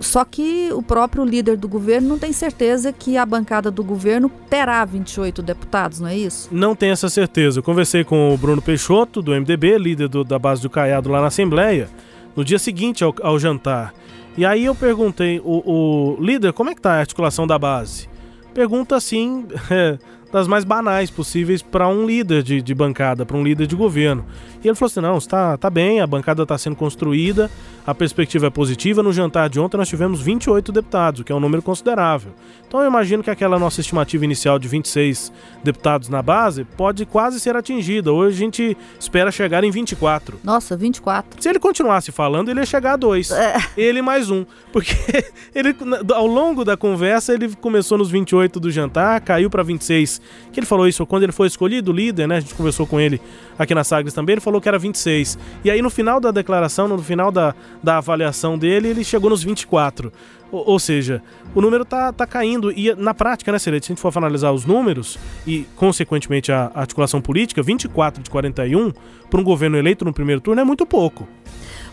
só 0.00 0.24
que 0.24 0.70
o 0.72 0.82
próprio 0.82 1.24
líder 1.24 1.56
do 1.56 1.68
governo 1.68 2.08
não 2.08 2.18
tem 2.18 2.32
certeza 2.32 2.92
que 2.92 3.16
a 3.18 3.26
bancada 3.26 3.70
do 3.70 3.84
governo 3.84 4.30
terá 4.48 4.82
28 4.84 5.42
deputados, 5.42 6.00
não 6.00 6.08
é 6.08 6.16
isso? 6.16 6.48
Não 6.50 6.74
tem 6.74 6.90
essa 6.90 7.10
certeza. 7.10 7.58
Eu 7.58 7.62
conversei 7.62 8.04
com 8.04 8.32
o 8.32 8.38
Bruno 8.38 8.62
Peixoto, 8.62 9.20
do 9.20 9.32
MDB, 9.32 9.76
líder 9.76 10.08
do, 10.08 10.24
da 10.24 10.38
base 10.38 10.62
do 10.62 10.70
Caiado 10.70 11.10
lá 11.10 11.20
na 11.20 11.26
Assembleia, 11.26 11.88
no 12.34 12.44
dia 12.44 12.58
seguinte 12.58 13.04
ao, 13.04 13.14
ao 13.22 13.38
jantar. 13.38 13.92
E 14.36 14.46
aí 14.46 14.64
eu 14.64 14.74
perguntei, 14.74 15.40
o, 15.44 16.16
o, 16.16 16.22
líder, 16.22 16.52
como 16.52 16.70
é 16.70 16.74
que 16.74 16.80
tá 16.80 16.92
a 16.92 17.00
articulação 17.00 17.46
da 17.46 17.58
base? 17.58 18.08
Pergunta 18.54 18.96
assim, 18.96 19.46
é, 19.70 19.98
das 20.32 20.46
mais 20.46 20.64
banais 20.64 21.10
possíveis 21.10 21.62
para 21.62 21.88
um 21.88 22.06
líder 22.06 22.42
de, 22.42 22.60
de 22.60 22.74
bancada, 22.74 23.24
para 23.24 23.36
um 23.36 23.42
líder 23.42 23.66
de 23.66 23.74
governo. 23.74 24.24
E 24.62 24.68
ele 24.68 24.74
falou 24.74 24.90
assim: 24.90 25.00
não, 25.00 25.18
está 25.18 25.56
tá 25.56 25.70
bem, 25.70 26.00
a 26.00 26.06
bancada 26.06 26.42
está 26.42 26.58
sendo 26.58 26.76
construída, 26.76 27.50
a 27.86 27.94
perspectiva 27.94 28.46
é 28.46 28.50
positiva. 28.50 29.02
No 29.02 29.12
jantar 29.12 29.48
de 29.48 29.58
ontem 29.58 29.76
nós 29.76 29.88
tivemos 29.88 30.20
28 30.20 30.72
deputados, 30.72 31.20
o 31.20 31.24
que 31.24 31.32
é 31.32 31.34
um 31.34 31.40
número 31.40 31.62
considerável. 31.62 32.32
Então 32.66 32.80
eu 32.80 32.86
imagino 32.86 33.22
que 33.22 33.30
aquela 33.30 33.58
nossa 33.58 33.80
estimativa 33.80 34.24
inicial 34.24 34.58
de 34.58 34.68
26 34.68 35.32
deputados 35.64 36.08
na 36.08 36.20
base 36.20 36.64
pode 36.64 37.06
quase 37.06 37.40
ser 37.40 37.56
atingida. 37.56 38.12
Hoje 38.12 38.36
a 38.36 38.38
gente 38.38 38.76
espera 39.00 39.30
chegar 39.30 39.64
em 39.64 39.70
24. 39.70 40.40
Nossa, 40.44 40.76
24. 40.76 41.42
Se 41.42 41.48
ele 41.48 41.58
continuasse 41.58 42.12
falando, 42.12 42.50
ele 42.50 42.60
ia 42.60 42.66
chegar 42.66 42.92
a 42.92 42.96
dois. 42.96 43.30
É. 43.30 43.56
Ele 43.76 44.02
mais 44.02 44.30
um. 44.30 44.44
Porque 44.72 44.94
ele, 45.54 45.74
ao 46.14 46.26
longo 46.26 46.64
da 46.64 46.76
conversa, 46.76 47.32
ele 47.32 47.54
começou 47.56 47.96
nos 47.96 48.10
28 48.10 48.60
do 48.60 48.70
jantar, 48.70 49.20
caiu 49.22 49.48
para 49.48 49.62
26. 49.62 50.17
Que 50.52 50.60
ele 50.60 50.66
falou 50.66 50.86
isso 50.88 51.04
quando 51.06 51.22
ele 51.24 51.32
foi 51.32 51.46
escolhido 51.46 51.92
líder, 51.92 52.26
né? 52.26 52.36
A 52.36 52.40
gente 52.40 52.54
conversou 52.54 52.86
com 52.86 53.00
ele 53.00 53.20
aqui 53.58 53.74
na 53.74 53.84
Sagres 53.84 54.14
também. 54.14 54.34
Ele 54.34 54.40
falou 54.40 54.60
que 54.60 54.68
era 54.68 54.78
26. 54.78 55.38
E 55.64 55.70
aí 55.70 55.82
no 55.82 55.90
final 55.90 56.20
da 56.20 56.30
declaração, 56.30 56.88
no 56.88 56.98
final 56.98 57.30
da, 57.30 57.54
da 57.82 57.98
avaliação 57.98 58.58
dele, 58.58 58.88
ele 58.88 59.04
chegou 59.04 59.30
nos 59.30 59.42
24. 59.42 60.12
Ou, 60.50 60.70
ou 60.70 60.78
seja, 60.78 61.22
o 61.54 61.60
número 61.60 61.84
tá, 61.84 62.12
tá 62.12 62.26
caindo. 62.26 62.72
E 62.72 62.94
na 62.94 63.14
prática, 63.14 63.52
né, 63.52 63.58
Celeste, 63.58 63.86
se 63.86 63.92
a 63.92 63.94
gente 63.94 64.00
for 64.00 64.16
analisar 64.16 64.52
os 64.52 64.64
números 64.64 65.18
e, 65.46 65.66
consequentemente, 65.76 66.50
a 66.50 66.70
articulação 66.74 67.20
política, 67.20 67.62
24 67.62 68.22
de 68.22 68.30
41 68.30 68.92
para 69.30 69.40
um 69.40 69.44
governo 69.44 69.76
eleito 69.76 70.04
no 70.04 70.12
primeiro 70.12 70.40
turno 70.40 70.60
é 70.60 70.64
muito 70.64 70.86
pouco. 70.86 71.28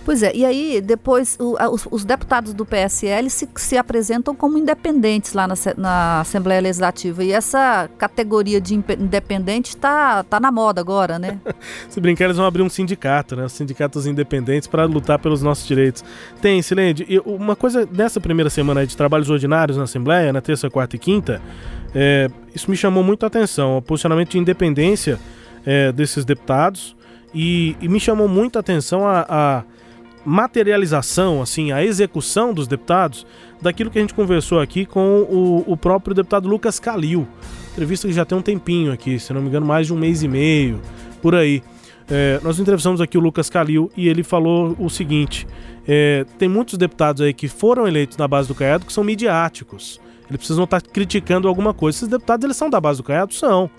Pois 0.06 0.22
é, 0.22 0.32
e 0.36 0.46
aí 0.46 0.80
depois 0.82 1.36
o, 1.40 1.56
os, 1.74 1.88
os, 1.90 2.06
deputados 2.06 2.54
do 2.54 2.64
PSL 2.64 3.28
se, 3.28 3.50
se 3.56 3.76
apresentam 3.76 4.36
como 4.36 4.56
independentes 4.56 5.34
lá 5.34 5.48
na, 5.48 5.56
na, 5.76 6.22
Assembleia 6.22 6.62
Legislativa. 6.62 7.24
E 7.24 7.32
essa 7.32 7.90
categoria 7.98 8.62
de 8.62 8.76
independente 8.76 9.70
está 9.70 10.24
tá 10.24 10.40
na 10.40 10.52
moda 10.52 10.80
agora, 10.80 11.18
né? 11.18 11.40
se 11.90 12.00
brincar, 12.00 12.26
eles 12.26 12.38
vão 12.38 12.46
abrir 12.46 12.62
um 12.62 12.70
sindicato, 12.70 13.36
né? 13.36 13.46
Os 13.46 13.54
sindicatos 13.54 14.06
independentes 14.06 14.68
para 14.68 14.86
lutar 14.86 15.18
pelos 15.18 15.42
nossos 15.42 15.68
direitos. 15.68 16.06
Tem, 16.40 16.62
Silene, 16.62 16.94
uma 17.26 17.56
coisa 17.56 17.90
nessa 17.92 18.22
primeira 18.22 18.52
semana 18.52 18.86
de 18.86 18.96
trabalhos 18.96 19.32
ordinários 19.32 19.76
na 19.76 19.86
Assembleia, 19.86 20.32
na 20.32 20.40
terça, 20.40 20.70
quarta 20.70 20.96
e 20.96 21.00
quinta, 21.00 21.42
é, 21.96 22.30
isso 22.54 22.70
me 22.70 22.78
chamou 22.78 23.04
muito 23.04 23.24
a 23.24 23.28
atenção, 23.28 23.78
o 23.78 23.82
posicionamento 23.82 24.30
de 24.30 24.38
independência 24.38 25.20
é, 25.66 25.92
desses 25.92 26.24
deputados. 26.24 26.96
E, 27.34 27.76
e, 27.82 27.90
me 27.90 28.00
chamou 28.00 28.30
muito 28.30 28.56
a 28.56 28.62
atenção 28.62 29.06
a, 29.06 29.26
a 29.28 29.64
materialização, 30.26 31.42
assim, 31.42 31.72
a 31.72 31.84
execução 31.84 32.54
dos 32.54 32.68
deputados 32.68 33.26
daquilo 33.62 33.92
que 33.92 34.00
a 34.00 34.02
gente 34.02 34.14
conversou 34.14 34.60
aqui 34.60 34.86
com 34.86 35.22
o, 35.22 35.64
o 35.68 35.78
próprio 35.78 36.16
deputado 36.16 36.48
Lucas 36.48 36.80
Calil. 36.80 37.28
Entrevista 37.72 38.08
que 38.08 38.14
já 38.14 38.26
tem 38.26 38.38
um 38.38 38.42
tempinho 38.42 38.92
aqui, 38.92 39.20
se 39.20 39.32
não 39.32 39.42
me 39.42 39.48
engano, 39.48 39.66
mais 39.66 39.88
de 39.88 39.94
um 39.94 39.98
mês 39.98 40.24
e 40.24 40.28
meio, 40.28 40.82
por 41.22 41.36
aí. 41.36 41.62
É, 42.10 42.40
nós 42.44 42.60
entrevistamos 42.60 43.02
aqui 43.02 43.18
o 43.18 43.22
Lucas 43.22 43.50
Calil 43.50 43.92
e 43.98 44.08
ele 44.08 44.24
falou 44.24 44.76
o 44.80 44.90
seguinte: 44.90 45.48
é, 45.88 46.26
tem 46.38 46.48
muitos 46.48 46.78
deputados 46.78 47.22
aí 47.22 47.34
que 47.34 47.48
foram 47.48 47.88
eleitos 47.88 48.18
na 48.18 48.28
base 48.28 48.48
do 48.48 48.56
Caiado 48.56 48.86
que 48.86 48.94
são 48.94 49.04
midiáticos. 49.04 50.00
Eles 50.28 50.38
precisam 50.38 50.64
estar 50.64 50.82
criticando 50.82 51.48
alguma 51.48 51.74
coisa. 51.74 51.98
Esses 51.98 52.08
deputados 52.08 52.44
eles 52.44 52.58
são 52.58 52.70
da 52.70 52.80
base 52.80 52.98
do 52.98 53.04
Caiado? 53.04 53.34
São. 53.34 53.70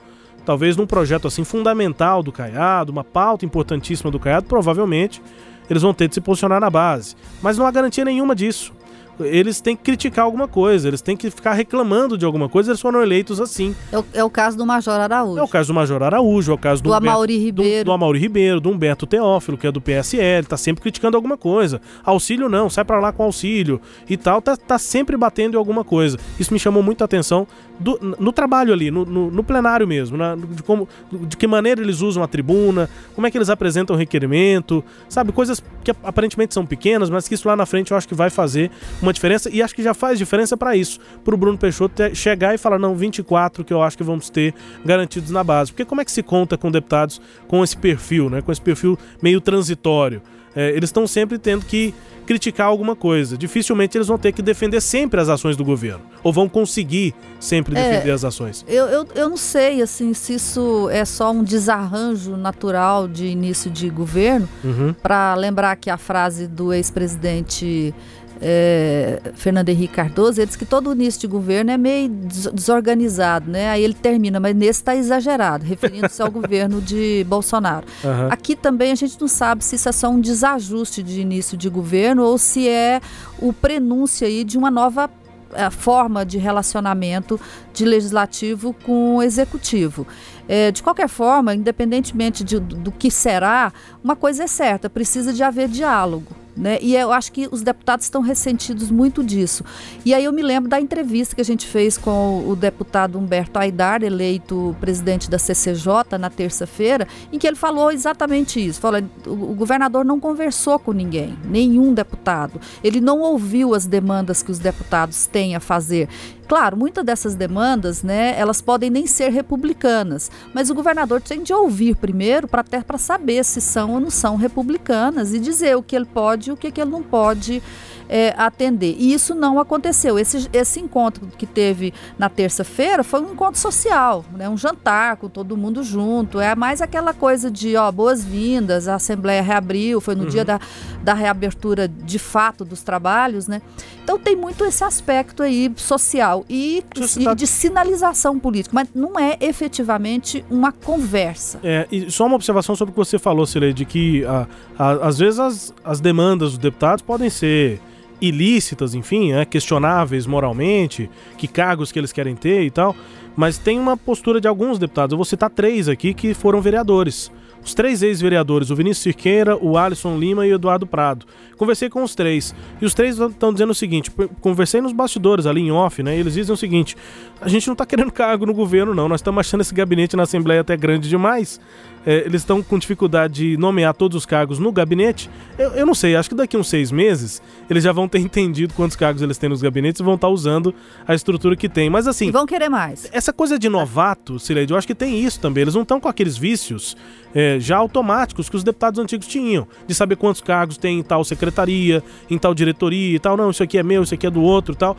Talvez 0.45 0.77
num 0.77 0.87
projeto 0.87 1.27
assim 1.27 1.43
fundamental 1.43 2.23
do 2.23 2.31
Caiado, 2.31 2.93
uma 2.93 3.03
pauta 3.03 3.45
importantíssima 3.45 4.11
do 4.11 4.21
Caiado, 4.21 4.47
provavelmente 4.47 5.21
eles 5.69 5.83
vão 5.83 5.95
ter 5.95 6.09
de 6.09 6.15
se 6.15 6.21
posicionar 6.21 6.61
na 6.61 6.71
base. 6.71 7.15
Mas 7.43 7.57
não 7.59 7.67
há 7.67 7.71
garantia 7.71 8.05
nenhuma 8.05 8.35
disso 8.35 8.76
eles 9.21 9.61
têm 9.61 9.77
que 9.77 9.83
criticar 9.83 10.25
alguma 10.25 10.47
coisa, 10.47 10.89
eles 10.89 11.01
têm 11.01 11.17
que 11.17 11.31
ficar 11.31 11.55
reclamando 11.55 12.19
de 12.19 12.25
alguma 12.25 12.49
coisa, 12.49 12.71
eles 12.71 12.81
foram 12.81 13.03
eleitos 13.03 13.41
assim. 13.41 13.75
É 13.91 13.99
o, 13.99 14.05
é 14.13 14.25
o 14.25 14.31
caso 14.31 14.57
do 14.57 14.67
Major 14.67 15.01
Araújo. 15.01 15.39
É 15.39 15.43
o 15.43 15.49
caso 15.49 15.69
do 15.69 15.75
Major 15.75 16.03
Araújo, 16.03 16.53
é 16.53 16.55
o 16.55 16.59
caso 16.59 16.83
do, 16.83 16.91
do 16.91 16.95
Amaury 16.95 17.39
Ribeiro. 17.39 17.85
Do, 17.85 17.87
do 17.87 17.93
Amaury 17.93 18.19
Ribeiro, 18.19 18.61
do 18.61 18.71
Humberto 18.71 19.07
Teófilo, 19.07 19.57
que 19.57 19.67
é 19.67 19.73
do 19.73 19.81
PSL, 19.81 20.47
tá 20.47 20.57
sempre 20.57 20.83
criticando 20.83 21.17
alguma 21.17 21.37
coisa. 21.37 21.81
Auxílio 22.05 22.49
não, 22.49 22.69
sai 22.69 22.85
para 22.85 23.01
lá 23.01 23.13
com 23.13 23.23
auxílio 23.23 23.81
e 24.09 24.17
tal, 24.17 24.43
tá, 24.43 24.57
tá 24.57 24.79
sempre 24.79 25.17
batendo 25.17 25.55
em 25.55 25.59
alguma 25.59 25.85
coisa. 25.85 26.19
Isso 26.39 26.53
me 26.53 26.59
chamou 26.59 26.83
muita 26.83 27.05
atenção 27.05 27.47
do, 27.79 27.99
no 28.19 28.33
trabalho 28.33 28.73
ali, 28.73 28.91
no, 28.91 29.05
no, 29.05 29.31
no 29.31 29.45
plenário 29.45 29.87
mesmo, 29.87 30.17
na, 30.17 30.35
de, 30.35 30.63
como, 30.63 30.89
de 31.13 31.37
que 31.37 31.47
maneira 31.47 31.81
eles 31.81 32.01
usam 32.01 32.23
a 32.23 32.29
tribuna, 32.29 32.89
como 33.15 33.27
é 33.27 33.31
que 33.31 33.37
eles 33.37 33.51
apresentam 33.51 33.97
requerimento, 33.97 34.83
sabe? 35.09 35.33
Coisas 35.33 35.63
que 35.85 35.91
aparentemente 36.03 36.55
são 36.55 36.65
pequenas, 36.65 37.11
mas 37.11 37.29
que 37.29 37.35
isso 37.35 37.47
lá 37.47 37.57
na 37.57 37.67
frente 37.67 37.91
eu 37.91 37.97
acho 37.97 38.09
que 38.09 38.15
vai 38.15 38.31
fazer 38.31 38.71
uma 39.07 39.13
diferença 39.13 39.49
e 39.53 39.63
acho 39.63 39.75
que 39.75 39.83
já 39.83 39.95
faz 39.95 40.19
diferença 40.19 40.57
para 40.57 40.77
isso, 40.77 40.99
para 41.25 41.35
o 41.35 41.39
Bruno 41.39 41.57
Peixoto 41.57 42.15
chegar 42.15 42.55
e 42.55 42.59
falar, 42.59 42.79
não, 42.79 42.95
24 42.95 43.65
que 43.65 43.73
eu 43.73 43.83
acho 43.83 43.97
que 43.97 44.05
vamos 44.05 44.29
ter 44.29 44.55
garantidos 44.85 45.31
na 45.31 45.43
base. 45.43 45.73
Porque 45.73 45.85
como 45.85 46.01
é 46.01 46.05
que 46.05 46.13
se 46.13 46.23
conta 46.23 46.57
com 46.57 46.71
deputados 46.71 47.21
com 47.49 47.63
esse 47.63 47.77
perfil, 47.77 48.29
né? 48.29 48.43
Com 48.43 48.53
esse 48.53 48.61
perfil 48.61 48.99
meio 49.23 49.41
transitório? 49.41 50.23
É, 50.55 50.71
eles 50.71 50.89
estão 50.89 51.07
sempre 51.07 51.39
tendo 51.39 51.67
que 51.67 51.95
criticar 52.27 52.67
alguma 52.67 52.97
coisa. 52.97 53.37
Dificilmente 53.37 53.97
eles 53.97 54.09
vão 54.09 54.19
ter 54.19 54.33
que 54.33 54.43
defender 54.43 54.81
sempre 54.81 55.21
as 55.21 55.29
ações 55.29 55.57
do 55.57 55.65
governo. 55.65 56.01
Ou 56.23 56.33
vão 56.33 56.49
conseguir 56.49 57.15
sempre 57.39 57.79
é, 57.79 57.91
defender 57.91 58.11
as 58.11 58.25
ações. 58.25 58.65
Eu, 58.67 58.87
eu, 58.87 59.07
eu 59.15 59.29
não 59.29 59.37
sei 59.37 59.81
assim 59.81 60.13
se 60.13 60.35
isso 60.35 60.89
é 60.91 61.05
só 61.05 61.31
um 61.31 61.45
desarranjo 61.45 62.37
natural 62.37 63.07
de 63.07 63.27
início 63.27 63.71
de 63.71 63.89
governo. 63.89 64.49
Uhum. 64.65 64.95
Para 64.95 65.35
lembrar 65.35 65.77
que 65.77 65.89
a 65.89 65.97
frase 65.97 66.47
do 66.49 66.73
ex-presidente 66.73 67.95
é, 68.41 69.21
Fernando 69.35 69.69
Henrique 69.69 69.95
Cardoso, 69.95 70.41
ele 70.41 70.47
diz 70.47 70.57
que 70.57 70.67
todo 70.67 70.93
início 70.93 71.21
de 71.21 71.27
governo 71.27 71.71
é 71.71 71.77
meio 71.77 72.09
desorganizado, 72.09 73.51
né? 73.51 73.71
Aí 73.71 73.83
ele 73.83 73.95
termina, 73.95 74.39
mas 74.39 74.55
nesse 74.55 74.81
está 74.81 74.95
exagerado, 74.95 75.65
referindo-se 75.65 76.21
ao 76.21 76.31
governo 76.33 76.81
de 76.81 77.25
Bolsonaro. 77.29 77.87
Uhum. 78.05 78.29
Aqui 78.31 78.55
também 78.55 78.93
a 78.93 78.95
gente 78.95 79.21
não 79.21 79.29
sabe 79.29 79.65
se 79.65 79.77
isso 79.77 79.89
é 79.89 79.93
só 79.93 80.09
um 80.09 80.21
desajuste 80.21 81.03
de 81.03 81.21
início 81.21 81.57
de 81.57 81.69
governo 81.69 82.25
ou 82.25 82.39
se 82.39 82.69
é 82.69 83.01
o 83.39 83.53
prenúncio 83.53 84.27
aí 84.27 84.45
de 84.45 84.59
uma 84.59 84.71
nova 84.71 85.11
a 85.55 85.71
forma 85.71 86.27
de 86.27 86.39
relacionamento 86.39 87.41
de 87.73 87.85
legislativo 87.85 88.75
com 88.85 89.17
o 89.17 89.23
executivo. 89.23 90.07
É, 90.49 90.71
de 90.71 90.83
qualquer 90.83 91.09
forma, 91.09 91.55
independentemente 91.55 92.45
de, 92.45 92.59
do 92.59 92.93
que 92.93 93.11
será, 93.11 93.73
uma 94.03 94.17
coisa 94.17 94.45
é 94.45 94.47
certa: 94.47 94.91
precisa 94.91 95.33
de 95.33 95.43
haver 95.43 95.69
diálogo. 95.69 96.46
Né? 96.57 96.79
E 96.81 96.97
eu 96.97 97.13
acho 97.13 97.31
que 97.33 97.49
os 97.51 97.61
deputados 97.61 98.07
estão 98.07 98.23
ressentidos 98.23 98.91
muito 98.91 99.23
disso. 99.23 99.63
E 100.05 100.15
aí 100.15 100.25
eu 100.25 100.33
me 100.33 100.43
lembro 100.43 100.71
da 100.71 100.81
entrevista 100.81 101.35
que 101.35 101.41
a 101.41 101.45
gente 101.45 101.67
fez 101.67 101.99
com 101.99 102.49
o 102.49 102.57
deputado 102.57 103.19
Humberto 103.19 103.59
Aidar, 103.59 104.03
eleito 104.03 104.75
presidente 104.81 105.29
da 105.29 105.39
CCJ 105.39 106.19
na 106.19 106.31
terça-feira, 106.31 107.07
em 107.31 107.39
que 107.39 107.47
ele 107.47 107.57
falou 107.57 107.91
exatamente 107.91 108.65
isso. 108.65 108.81
Falou, 108.81 109.03
o 109.27 109.55
governador 109.55 110.05
não 110.05 110.19
conversou 110.19 110.79
com 110.79 110.93
ninguém, 110.93 111.37
nenhum 111.45 111.93
deputado. 111.93 112.59
Ele 112.83 113.01
não 113.01 113.21
ouviu 113.21 113.75
as 113.75 113.85
demandas 113.85 114.43
que 114.43 114.51
os 114.51 114.59
deputados 114.59 115.27
têm 115.27 115.55
a 115.55 115.61
fazer. 115.61 116.09
Claro, 116.49 116.77
muitas 116.77 117.05
dessas 117.05 117.35
demandas, 117.35 118.03
né, 118.03 118.39
elas 118.39 118.61
podem 118.61 118.89
nem 118.89 119.07
ser 119.07 119.31
republicanas, 119.31 120.31
mas 120.55 120.71
o 120.71 120.75
governador 120.75 121.21
tem 121.21 121.43
de 121.43 121.53
ouvir 121.53 121.97
primeiro 121.97 122.47
para 122.47 122.61
até 122.61 122.81
para 122.81 122.99
saber 122.99 123.45
se 123.45 123.61
são 123.61 123.95
ou 123.95 124.01
não 124.01 124.11
são 124.11 124.37
republicanas 124.37 125.35
e 125.35 125.39
dizer 125.39 125.77
o 125.77 125.83
que 125.83 125.97
ele 125.97 126.05
pode 126.05 126.51
e 126.51 126.53
o 126.53 126.57
que, 126.57 126.71
que 126.71 126.81
ele 126.81 126.91
não 126.91 127.03
pode 127.03 127.63
é, 128.09 128.35
atender. 128.37 128.95
E 128.99 129.13
isso 129.13 129.35
não 129.35 129.59
aconteceu. 129.59 130.19
Esse, 130.19 130.49
esse 130.53 130.81
encontro 130.81 131.27
que 131.37 131.47
teve 131.47 131.93
na 132.19 132.29
terça-feira 132.29 133.03
foi 133.03 133.21
um 133.21 133.33
encontro 133.33 133.61
social, 133.61 134.25
né? 134.37 134.49
um 134.49 134.57
jantar 134.57 135.17
com 135.17 135.29
todo 135.29 135.57
mundo 135.57 135.83
junto. 135.83 136.41
É 136.41 136.55
mais 136.55 136.81
aquela 136.81 137.13
coisa 137.13 137.51
de 137.51 137.77
ó, 137.77 137.91
boas-vindas, 137.91 138.89
a 138.89 138.95
Assembleia 138.95 139.43
reabriu, 139.43 140.01
foi 140.01 140.15
no 140.15 140.25
uhum. 140.25 140.29
dia 140.29 140.45
da, 140.45 140.61
da 141.03 141.15
reabertura 141.15 141.89
de 141.89 142.19
fato 142.19 142.65
dos 142.65 142.83
trabalhos, 142.83 143.47
né? 143.47 143.61
Então 144.07 144.21
tem 144.21 144.37
muito 144.37 144.65
esse 144.65 144.85
aspecto 144.85 145.43
aí 145.43 145.69
social 145.75 146.45
e, 146.49 146.85
e 147.19 147.35
de 147.35 147.45
sinalização 147.45 148.39
política, 148.39 148.73
mas 148.73 148.89
não 148.95 149.19
é 149.19 149.37
efetivamente 149.41 150.45
uma 150.49 150.71
conversa. 150.71 151.59
É, 151.61 151.89
e 151.91 152.09
só 152.09 152.27
uma 152.27 152.37
observação 152.37 152.77
sobre 152.77 152.93
o 152.93 152.95
que 152.95 152.99
você 152.99 153.19
falou, 153.19 153.45
Cirei, 153.45 153.73
de 153.73 153.85
que 153.85 154.25
a, 154.25 154.47
a, 154.79 154.91
às 155.09 155.19
vezes 155.19 155.41
as, 155.41 155.75
as 155.85 155.99
demandas 155.99 156.51
dos 156.51 156.59
deputados 156.59 157.03
podem 157.03 157.29
ser 157.29 157.81
ilícitas, 158.21 158.95
enfim, 158.95 159.33
né, 159.33 159.45
questionáveis 159.45 160.25
moralmente, 160.25 161.11
que 161.37 161.49
cargos 161.49 161.91
que 161.91 161.99
eles 161.99 162.13
querem 162.13 162.37
ter 162.37 162.63
e 162.63 162.71
tal, 162.71 162.95
mas 163.35 163.59
tem 163.59 163.77
uma 163.77 163.97
postura 163.97 164.41
de 164.41 164.47
alguns 164.47 164.79
deputados. 164.79 165.15
Eu 165.15 165.19
vou 165.19 165.25
citar 165.25 165.51
três 165.51 165.89
aqui 165.89 166.15
que 166.15 166.33
foram 166.33 166.61
vereadores. 166.61 167.29
Os 167.67 167.75
três 167.75 168.01
ex-vereadores, 168.01 168.71
o 168.71 168.77
Vinícius 168.77 169.03
Cirqueira, 169.03 169.57
o 169.57 169.77
Alisson 169.77 170.17
Lima 170.17 170.47
e 170.47 170.53
o 170.53 170.55
Eduardo 170.55 170.87
Prado. 170.87 171.27
Conversei 171.57 171.91
com 171.91 172.01
os 172.05 172.15
três. 172.15 172.55
E 172.81 172.85
os 172.85 172.95
três 172.95 173.19
estão 173.19 173.53
dizendo 173.53 173.71
o 173.71 173.75
seguinte: 173.75 174.09
conversei 174.41 174.81
nos 174.81 174.93
bastidores 174.93 175.47
ali 175.47 175.63
em 175.63 175.73
off, 175.73 176.01
né? 176.01 176.17
Eles 176.17 176.35
dizem 176.35 176.55
o 176.55 176.57
seguinte: 176.57 176.97
a 177.41 177.49
gente 177.49 177.67
não 177.67 177.73
está 177.73 177.85
querendo 177.85 178.13
cargo 178.13 178.47
no 178.47 178.55
governo, 178.55 178.95
não. 178.95 179.09
Nós 179.09 179.19
estamos 179.19 179.41
achando 179.41 179.63
esse 179.63 179.75
gabinete 179.75 180.17
na 180.17 180.23
Assembleia 180.23 180.61
até 180.61 180.77
grande 180.77 181.09
demais 181.09 181.61
é, 182.07 182.19
eles 182.25 182.43
estão 182.43 182.63
com 182.63 182.79
dificuldade 182.79 183.35
de 183.35 183.57
nomear 183.57 183.93
todos 183.93 184.17
os 184.17 184.25
cargos 184.25 184.61
no 184.61 184.71
gabinete. 184.71 185.29
Eu, 185.59 185.71
eu, 185.73 185.85
não 185.85 185.95
sei, 185.95 186.15
acho 186.15 186.29
que 186.29 186.37
daqui 186.37 186.57
a 186.57 186.61
uns 186.61 186.69
seis 186.69 186.93
meses 186.93 187.43
eles 187.69 187.83
já 187.83 187.93
vão 187.93 188.09
ter 188.09 188.21
entendido 188.27 188.73
quantos 188.75 188.97
cargos 188.97 189.23
eles 189.23 189.37
têm 189.37 189.51
nos 189.51 189.61
gabinetes 189.61 190.01
e 190.01 190.05
vão 190.05 190.15
estar 190.15 190.29
tá 190.29 190.33
usando 190.33 190.73
a 191.07 191.15
estrutura 191.15 191.57
que 191.57 191.69
tem. 191.69 191.91
Mas 191.91 192.07
assim. 192.07 192.29
E 192.29 192.31
vão 192.31 192.47
querer 192.47 192.69
mais. 192.69 193.11
Essa 193.13 193.33
coisa 193.33 193.59
de 193.59 193.69
novato, 193.69 194.39
Cileide, 194.39 194.73
eu 194.73 194.79
acho 194.79 194.87
que 194.87 194.95
tem 194.95 195.19
isso 195.19 195.41
também. 195.41 195.63
Eles 195.63 195.75
não 195.75 195.83
estão 195.83 195.99
com 195.99 196.09
aqueles 196.09 196.37
vícios 196.37 196.97
é, 197.35 197.59
já 197.59 197.77
automáticos 197.77 198.49
que 198.49 198.57
os 198.57 198.63
deputados 198.63 199.01
antigos 199.01 199.27
tinham, 199.27 199.67
de 199.87 199.95
saber 199.95 200.17
quantos 200.17 200.41
cargos 200.41 200.79
tem 200.79 201.01
em 201.01 201.03
tal 201.03 201.25
secretaria, 201.25 202.03
em 202.31 202.39
tal 202.39 202.55
diretoria 202.55 203.17
e 203.17 203.19
tal. 203.19 203.37
Não, 203.37 203.51
isso 203.51 203.63
aqui 203.63 203.79
é 203.79 203.83
meu, 203.83 204.05
isso 204.05 204.15
aqui 204.15 204.27
é 204.27 204.31
do 204.31 204.43
outro 204.43 204.75
e 204.75 204.77
tal. 204.77 204.97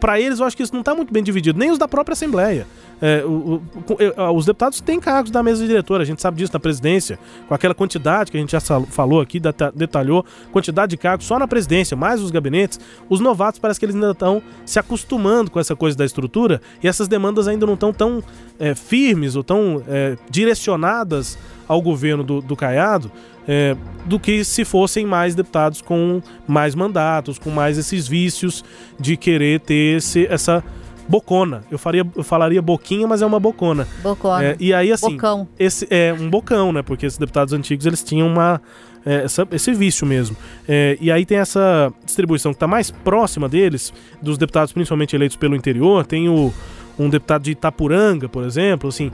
Para 0.00 0.20
eles, 0.20 0.40
eu 0.40 0.46
acho 0.46 0.56
que 0.56 0.62
isso 0.64 0.72
não 0.72 0.80
está 0.80 0.94
muito 0.94 1.12
bem 1.12 1.22
dividido, 1.22 1.56
nem 1.56 1.70
os 1.70 1.78
da 1.78 1.86
própria 1.86 2.14
Assembleia. 2.14 2.66
É, 3.00 3.24
o, 3.24 3.60
o, 3.60 4.36
os 4.36 4.46
deputados 4.46 4.80
têm 4.80 4.98
cargos 4.98 5.30
da 5.30 5.42
mesa 5.42 5.66
diretora, 5.66 6.02
a 6.02 6.06
gente 6.06 6.20
sabe 6.20 6.38
disso 6.38 6.52
na 6.52 6.60
presidência, 6.60 7.18
com 7.46 7.54
aquela 7.54 7.74
quantidade 7.74 8.30
que 8.30 8.36
a 8.36 8.40
gente 8.40 8.52
já 8.52 8.60
falou 8.60 9.20
aqui, 9.20 9.40
detalhou, 9.74 10.24
quantidade 10.52 10.90
de 10.90 10.96
cargos 10.96 11.26
só 11.26 11.38
na 11.38 11.46
presidência, 11.46 11.96
mais 11.96 12.20
os 12.20 12.30
gabinetes. 12.30 12.80
Os 13.08 13.20
novatos 13.20 13.60
parece 13.60 13.78
que 13.78 13.86
eles 13.86 13.94
ainda 13.94 14.10
estão 14.10 14.42
se 14.64 14.78
acostumando 14.78 15.50
com 15.50 15.60
essa 15.60 15.76
coisa 15.76 15.96
da 15.96 16.04
estrutura 16.04 16.60
e 16.82 16.88
essas 16.88 17.08
demandas 17.08 17.48
ainda 17.48 17.66
não 17.66 17.74
estão 17.74 17.92
tão 17.92 18.22
é, 18.58 18.74
firmes 18.74 19.36
ou 19.36 19.44
tão 19.44 19.82
é, 19.88 20.16
direcionadas 20.30 21.38
ao 21.66 21.80
governo 21.80 22.24
do, 22.24 22.40
do 22.40 22.56
Caiado 22.56 23.10
é, 23.48 23.74
do 24.04 24.20
que 24.20 24.44
se 24.44 24.62
fossem 24.62 25.06
mais 25.06 25.34
deputados 25.34 25.80
com 25.80 26.20
mais 26.46 26.74
mandatos, 26.74 27.38
com 27.38 27.50
mais 27.50 27.78
esses 27.78 28.06
vícios 28.06 28.62
de 29.00 29.16
querer 29.16 29.60
ter 29.60 29.96
esse, 29.96 30.26
essa 30.26 30.62
bocona. 31.08 31.64
Eu, 31.70 31.78
faria, 31.78 32.06
eu 32.14 32.22
falaria 32.22 32.60
boquinha, 32.60 33.06
mas 33.06 33.22
é 33.22 33.26
uma 33.26 33.40
bocona. 33.40 33.88
Bocona. 34.02 34.44
É, 34.44 34.56
e 34.60 34.74
aí, 34.74 34.92
assim. 34.92 35.12
Bocão. 35.12 35.48
Esse, 35.58 35.86
é 35.90 36.12
um 36.12 36.28
bocão, 36.28 36.72
né? 36.72 36.82
Porque 36.82 37.06
esses 37.06 37.18
deputados 37.18 37.54
antigos 37.54 37.86
eles 37.86 38.02
tinham 38.02 38.28
uma. 38.28 38.60
É, 39.06 39.24
essa, 39.24 39.46
esse 39.52 39.72
vício 39.72 40.06
mesmo. 40.06 40.36
É, 40.68 40.98
e 41.00 41.10
aí 41.10 41.24
tem 41.24 41.38
essa 41.38 41.92
distribuição 42.04 42.52
que 42.52 42.56
está 42.56 42.66
mais 42.66 42.90
próxima 42.90 43.48
deles, 43.48 43.92
dos 44.20 44.36
deputados 44.36 44.72
principalmente 44.72 45.16
eleitos 45.16 45.36
pelo 45.36 45.56
interior. 45.56 46.04
Tem 46.04 46.28
o, 46.28 46.52
um 46.98 47.08
deputado 47.08 47.42
de 47.42 47.52
Itapuranga, 47.52 48.28
por 48.28 48.44
exemplo, 48.44 48.88
assim, 48.88 49.12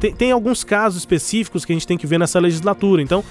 tem, 0.00 0.14
tem 0.14 0.32
alguns 0.32 0.64
casos 0.64 1.00
específicos 1.00 1.64
que 1.64 1.72
a 1.72 1.74
gente 1.74 1.86
tem 1.86 1.98
que 1.98 2.06
ver 2.06 2.18
nessa 2.18 2.40
legislatura. 2.40 3.02
Então, 3.02 3.22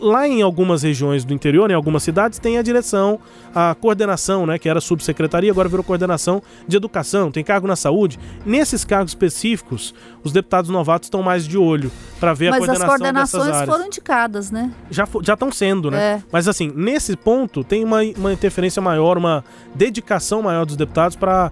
lá 0.00 0.28
em 0.28 0.42
algumas 0.42 0.82
regiões 0.82 1.24
do 1.24 1.32
interior, 1.32 1.70
em 1.70 1.74
algumas 1.74 2.02
cidades, 2.02 2.38
tem 2.38 2.58
a 2.58 2.62
direção, 2.62 3.18
a 3.54 3.74
coordenação, 3.74 4.46
né, 4.46 4.58
que 4.58 4.68
era 4.68 4.80
subsecretaria, 4.80 5.50
agora 5.50 5.68
virou 5.68 5.82
coordenação 5.82 6.42
de 6.68 6.76
educação, 6.76 7.32
tem 7.32 7.42
cargo 7.42 7.66
na 7.66 7.76
saúde. 7.76 8.18
Nesses 8.44 8.84
cargos 8.84 9.12
específicos, 9.12 9.94
os 10.22 10.32
deputados 10.32 10.70
novatos 10.70 11.06
estão 11.06 11.22
mais 11.22 11.46
de 11.46 11.56
olho 11.56 11.90
para 12.18 12.34
ver 12.34 12.50
Mas 12.50 12.62
a 12.62 12.66
coordenação 12.66 12.94
as 12.94 12.98
coordenações 13.00 13.44
dessas 13.44 13.60
áreas. 13.62 13.74
foram 13.74 13.86
indicadas, 13.86 14.50
né? 14.50 14.70
Já 14.90 15.08
já 15.22 15.34
estão 15.34 15.50
sendo, 15.50 15.90
né? 15.90 15.98
É. 15.98 16.22
Mas 16.30 16.46
assim, 16.46 16.70
nesse 16.74 17.16
ponto 17.16 17.64
tem 17.64 17.82
uma, 17.82 18.00
uma 18.16 18.32
interferência 18.32 18.82
maior, 18.82 19.16
uma 19.16 19.42
dedicação 19.74 20.42
maior 20.42 20.66
dos 20.66 20.76
deputados 20.76 21.16
para 21.16 21.50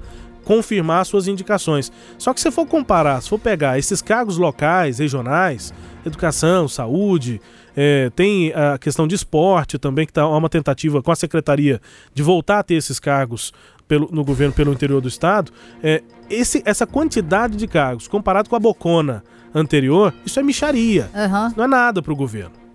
confirmar 0.48 1.04
suas 1.04 1.28
indicações. 1.28 1.92
Só 2.16 2.32
que 2.32 2.40
se 2.40 2.50
for 2.50 2.66
comparar, 2.66 3.20
se 3.20 3.28
for 3.28 3.38
pegar 3.38 3.78
esses 3.78 4.00
cargos 4.00 4.38
locais, 4.38 4.98
regionais, 4.98 5.74
educação, 6.06 6.66
saúde, 6.66 7.38
é, 7.76 8.11
tem 8.16 8.50
a 8.54 8.78
questão 8.78 9.06
de 9.06 9.14
esporte 9.14 9.78
também, 9.78 10.06
que 10.06 10.11
está 10.11 10.26
uma 10.26 10.48
tentativa 10.48 11.02
com 11.02 11.12
a 11.12 11.16
secretaria 11.16 11.82
de 12.14 12.22
voltar 12.22 12.61
a 12.61 12.62
ter 12.62 12.76
esses 12.76 12.98
cargos 12.98 13.52
pelo, 13.87 14.08
no 14.11 14.24
governo 14.24 14.54
pelo 14.54 14.72
interior 14.72 15.02
do 15.02 15.08
estado. 15.08 15.52
É, 15.82 16.02
esse, 16.30 16.62
essa 16.64 16.87
quantidade 16.87 17.54
de 17.54 17.66
cargos, 17.66 18.08
comparado 18.08 18.48
com 18.48 18.56
a 18.56 18.58
bocona 18.58 19.22
anterior, 19.54 20.14
isso 20.24 20.40
é 20.40 20.42
micharia. 20.42 21.11
Uhum. 21.14 21.52
Não 21.58 21.64
é 21.64 21.66
nada 21.66 22.00
para 22.00 22.12
o 22.14 22.16
governo. 22.16 22.67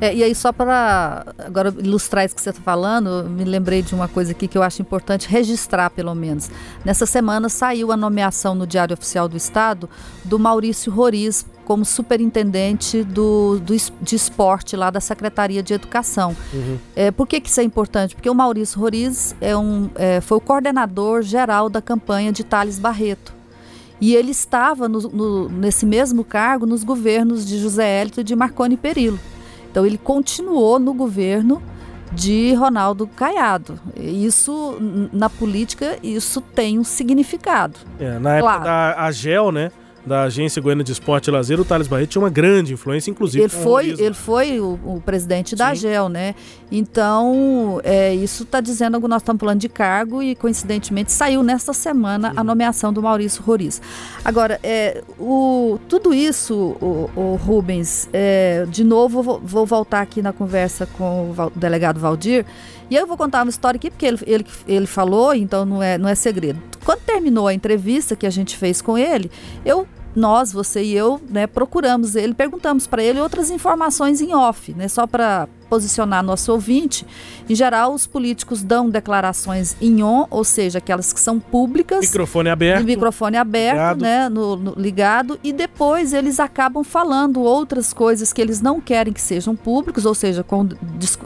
É, 0.00 0.14
e 0.14 0.22
aí, 0.22 0.34
só 0.34 0.52
para 0.52 1.34
agora 1.38 1.74
ilustrar 1.78 2.24
isso 2.24 2.34
que 2.34 2.40
você 2.40 2.50
está 2.50 2.62
falando, 2.62 3.28
me 3.28 3.44
lembrei 3.44 3.82
de 3.82 3.94
uma 3.94 4.08
coisa 4.08 4.32
aqui 4.32 4.48
que 4.48 4.56
eu 4.56 4.62
acho 4.62 4.82
importante 4.82 5.28
registrar, 5.28 5.90
pelo 5.90 6.14
menos. 6.14 6.50
Nessa 6.84 7.06
semana 7.06 7.48
saiu 7.48 7.92
a 7.92 7.96
nomeação 7.96 8.54
no 8.54 8.66
Diário 8.66 8.94
Oficial 8.94 9.28
do 9.28 9.36
Estado 9.36 9.88
do 10.24 10.38
Maurício 10.38 10.92
Roriz 10.92 11.46
como 11.64 11.84
superintendente 11.84 13.02
do, 13.02 13.58
do, 13.58 13.74
de 14.00 14.14
esporte 14.14 14.76
lá 14.76 14.90
da 14.90 15.00
Secretaria 15.00 15.62
de 15.62 15.74
Educação. 15.74 16.36
Uhum. 16.52 16.78
É, 16.94 17.10
por 17.10 17.26
que, 17.26 17.40
que 17.40 17.48
isso 17.48 17.60
é 17.60 17.64
importante? 17.64 18.14
Porque 18.14 18.28
o 18.28 18.34
Maurício 18.34 18.78
Roriz 18.78 19.34
é 19.40 19.56
um, 19.56 19.90
é, 19.94 20.20
foi 20.20 20.36
o 20.36 20.40
coordenador 20.40 21.22
geral 21.22 21.70
da 21.70 21.80
campanha 21.80 22.32
de 22.32 22.44
Thales 22.44 22.78
Barreto. 22.78 23.32
E 24.00 24.14
ele 24.14 24.32
estava 24.32 24.88
no, 24.88 25.00
no, 25.00 25.48
nesse 25.48 25.86
mesmo 25.86 26.24
cargo 26.24 26.66
nos 26.66 26.84
governos 26.84 27.46
de 27.46 27.58
José 27.58 27.88
Hélito 27.88 28.20
e 28.20 28.24
de 28.24 28.36
Marconi 28.36 28.76
Perillo. 28.76 29.18
Então 29.74 29.84
ele 29.84 29.98
continuou 29.98 30.78
no 30.78 30.94
governo 30.94 31.60
de 32.12 32.54
Ronaldo 32.54 33.08
Caiado. 33.08 33.80
Isso, 33.96 34.78
na 35.12 35.28
política, 35.28 35.98
isso 36.00 36.40
tem 36.40 36.78
um 36.78 36.84
significado. 36.84 37.80
É, 37.98 38.12
na 38.20 38.38
claro. 38.38 38.44
época 38.44 38.60
da 38.60 39.02
AGEL, 39.02 39.50
né? 39.50 39.72
Da 40.06 40.22
Agência 40.24 40.60
Goiana 40.60 40.84
de 40.84 40.92
Esporte 40.92 41.28
e 41.28 41.30
Lazer, 41.30 41.58
o 41.58 41.64
Thales 41.64 41.88
Barreto 41.88 42.10
tinha 42.10 42.22
uma 42.22 42.30
grande 42.30 42.74
influência, 42.74 43.10
inclusive. 43.10 43.44
Ele 43.44 43.48
foi, 43.48 43.88
ele 43.90 44.14
foi 44.14 44.60
o, 44.60 44.78
o 44.84 45.02
presidente 45.04 45.56
da 45.56 45.68
AGEL, 45.68 46.08
né? 46.08 46.34
Então, 46.70 47.80
é, 47.82 48.14
isso 48.14 48.42
está 48.42 48.60
dizendo 48.60 49.00
que 49.00 49.08
nós 49.08 49.22
estamos 49.22 49.40
falando 49.40 49.60
de 49.60 49.68
cargo 49.68 50.22
e, 50.22 50.34
coincidentemente, 50.34 51.10
saiu 51.12 51.42
nesta 51.42 51.72
semana 51.72 52.32
a 52.36 52.44
nomeação 52.44 52.92
do 52.92 53.02
Maurício 53.02 53.42
Roriz. 53.42 53.80
Agora, 54.24 54.60
é, 54.62 55.02
o, 55.18 55.78
tudo 55.88 56.12
isso, 56.12 56.54
o, 56.80 57.10
o 57.16 57.36
Rubens, 57.36 58.08
é, 58.12 58.66
de 58.68 58.84
novo, 58.84 59.22
vou, 59.22 59.40
vou, 59.42 59.66
voltar 59.66 60.02
aqui 60.02 60.20
na 60.20 60.32
conversa 60.32 60.86
com 60.86 61.30
o, 61.30 61.34
o 61.42 61.58
delegado 61.58 61.98
Valdir, 61.98 62.44
e 62.90 62.96
eu 62.96 63.06
vou 63.06 63.16
contar 63.16 63.42
uma 63.42 63.50
história 63.50 63.78
aqui, 63.78 63.90
porque 63.90 64.04
ele, 64.04 64.18
ele, 64.26 64.46
ele 64.68 64.86
falou, 64.86 65.34
então 65.34 65.64
não 65.64 65.82
é, 65.82 65.96
não 65.96 66.08
é 66.08 66.14
segredo. 66.14 66.60
Quando 66.84 67.00
terminou 67.00 67.48
a 67.48 67.54
entrevista 67.54 68.14
que 68.14 68.26
a 68.26 68.30
gente 68.30 68.56
fez 68.56 68.82
com 68.82 68.96
ele, 68.98 69.30
eu 69.64 69.86
nós, 70.14 70.52
você 70.52 70.82
e 70.82 70.94
eu, 70.94 71.20
né, 71.28 71.46
procuramos 71.46 72.14
ele, 72.14 72.34
perguntamos 72.34 72.86
para 72.86 73.02
ele 73.02 73.20
outras 73.20 73.50
informações 73.50 74.20
em 74.20 74.32
off, 74.32 74.72
né, 74.72 74.86
só 74.86 75.06
para 75.06 75.48
posicionar 75.68 76.22
nosso 76.22 76.52
ouvinte. 76.52 77.04
Em 77.48 77.54
geral, 77.54 77.92
os 77.92 78.06
políticos 78.06 78.62
dão 78.62 78.88
declarações 78.88 79.76
em 79.80 80.04
on, 80.04 80.26
ou 80.30 80.44
seja, 80.44 80.78
aquelas 80.78 81.12
que 81.12 81.18
são 81.18 81.40
públicas. 81.40 82.00
Microfone 82.06 82.48
aberto. 82.48 82.84
Microfone 82.84 83.36
aberto, 83.36 83.74
ligado. 83.74 84.02
né, 84.02 84.28
no, 84.28 84.56
no, 84.56 84.74
ligado, 84.76 85.38
e 85.42 85.52
depois 85.52 86.12
eles 86.12 86.38
acabam 86.38 86.84
falando 86.84 87.42
outras 87.42 87.92
coisas 87.92 88.32
que 88.32 88.40
eles 88.40 88.60
não 88.60 88.80
querem 88.80 89.12
que 89.12 89.20
sejam 89.20 89.56
públicos, 89.56 90.06
ou 90.06 90.14
seja, 90.14 90.44
com 90.44 90.68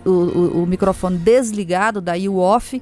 o, 0.05 0.11
o, 0.11 0.63
o 0.63 0.67
microfone 0.67 1.19
desligado, 1.19 2.01
daí 2.01 2.27
o 2.29 2.39
off. 2.39 2.81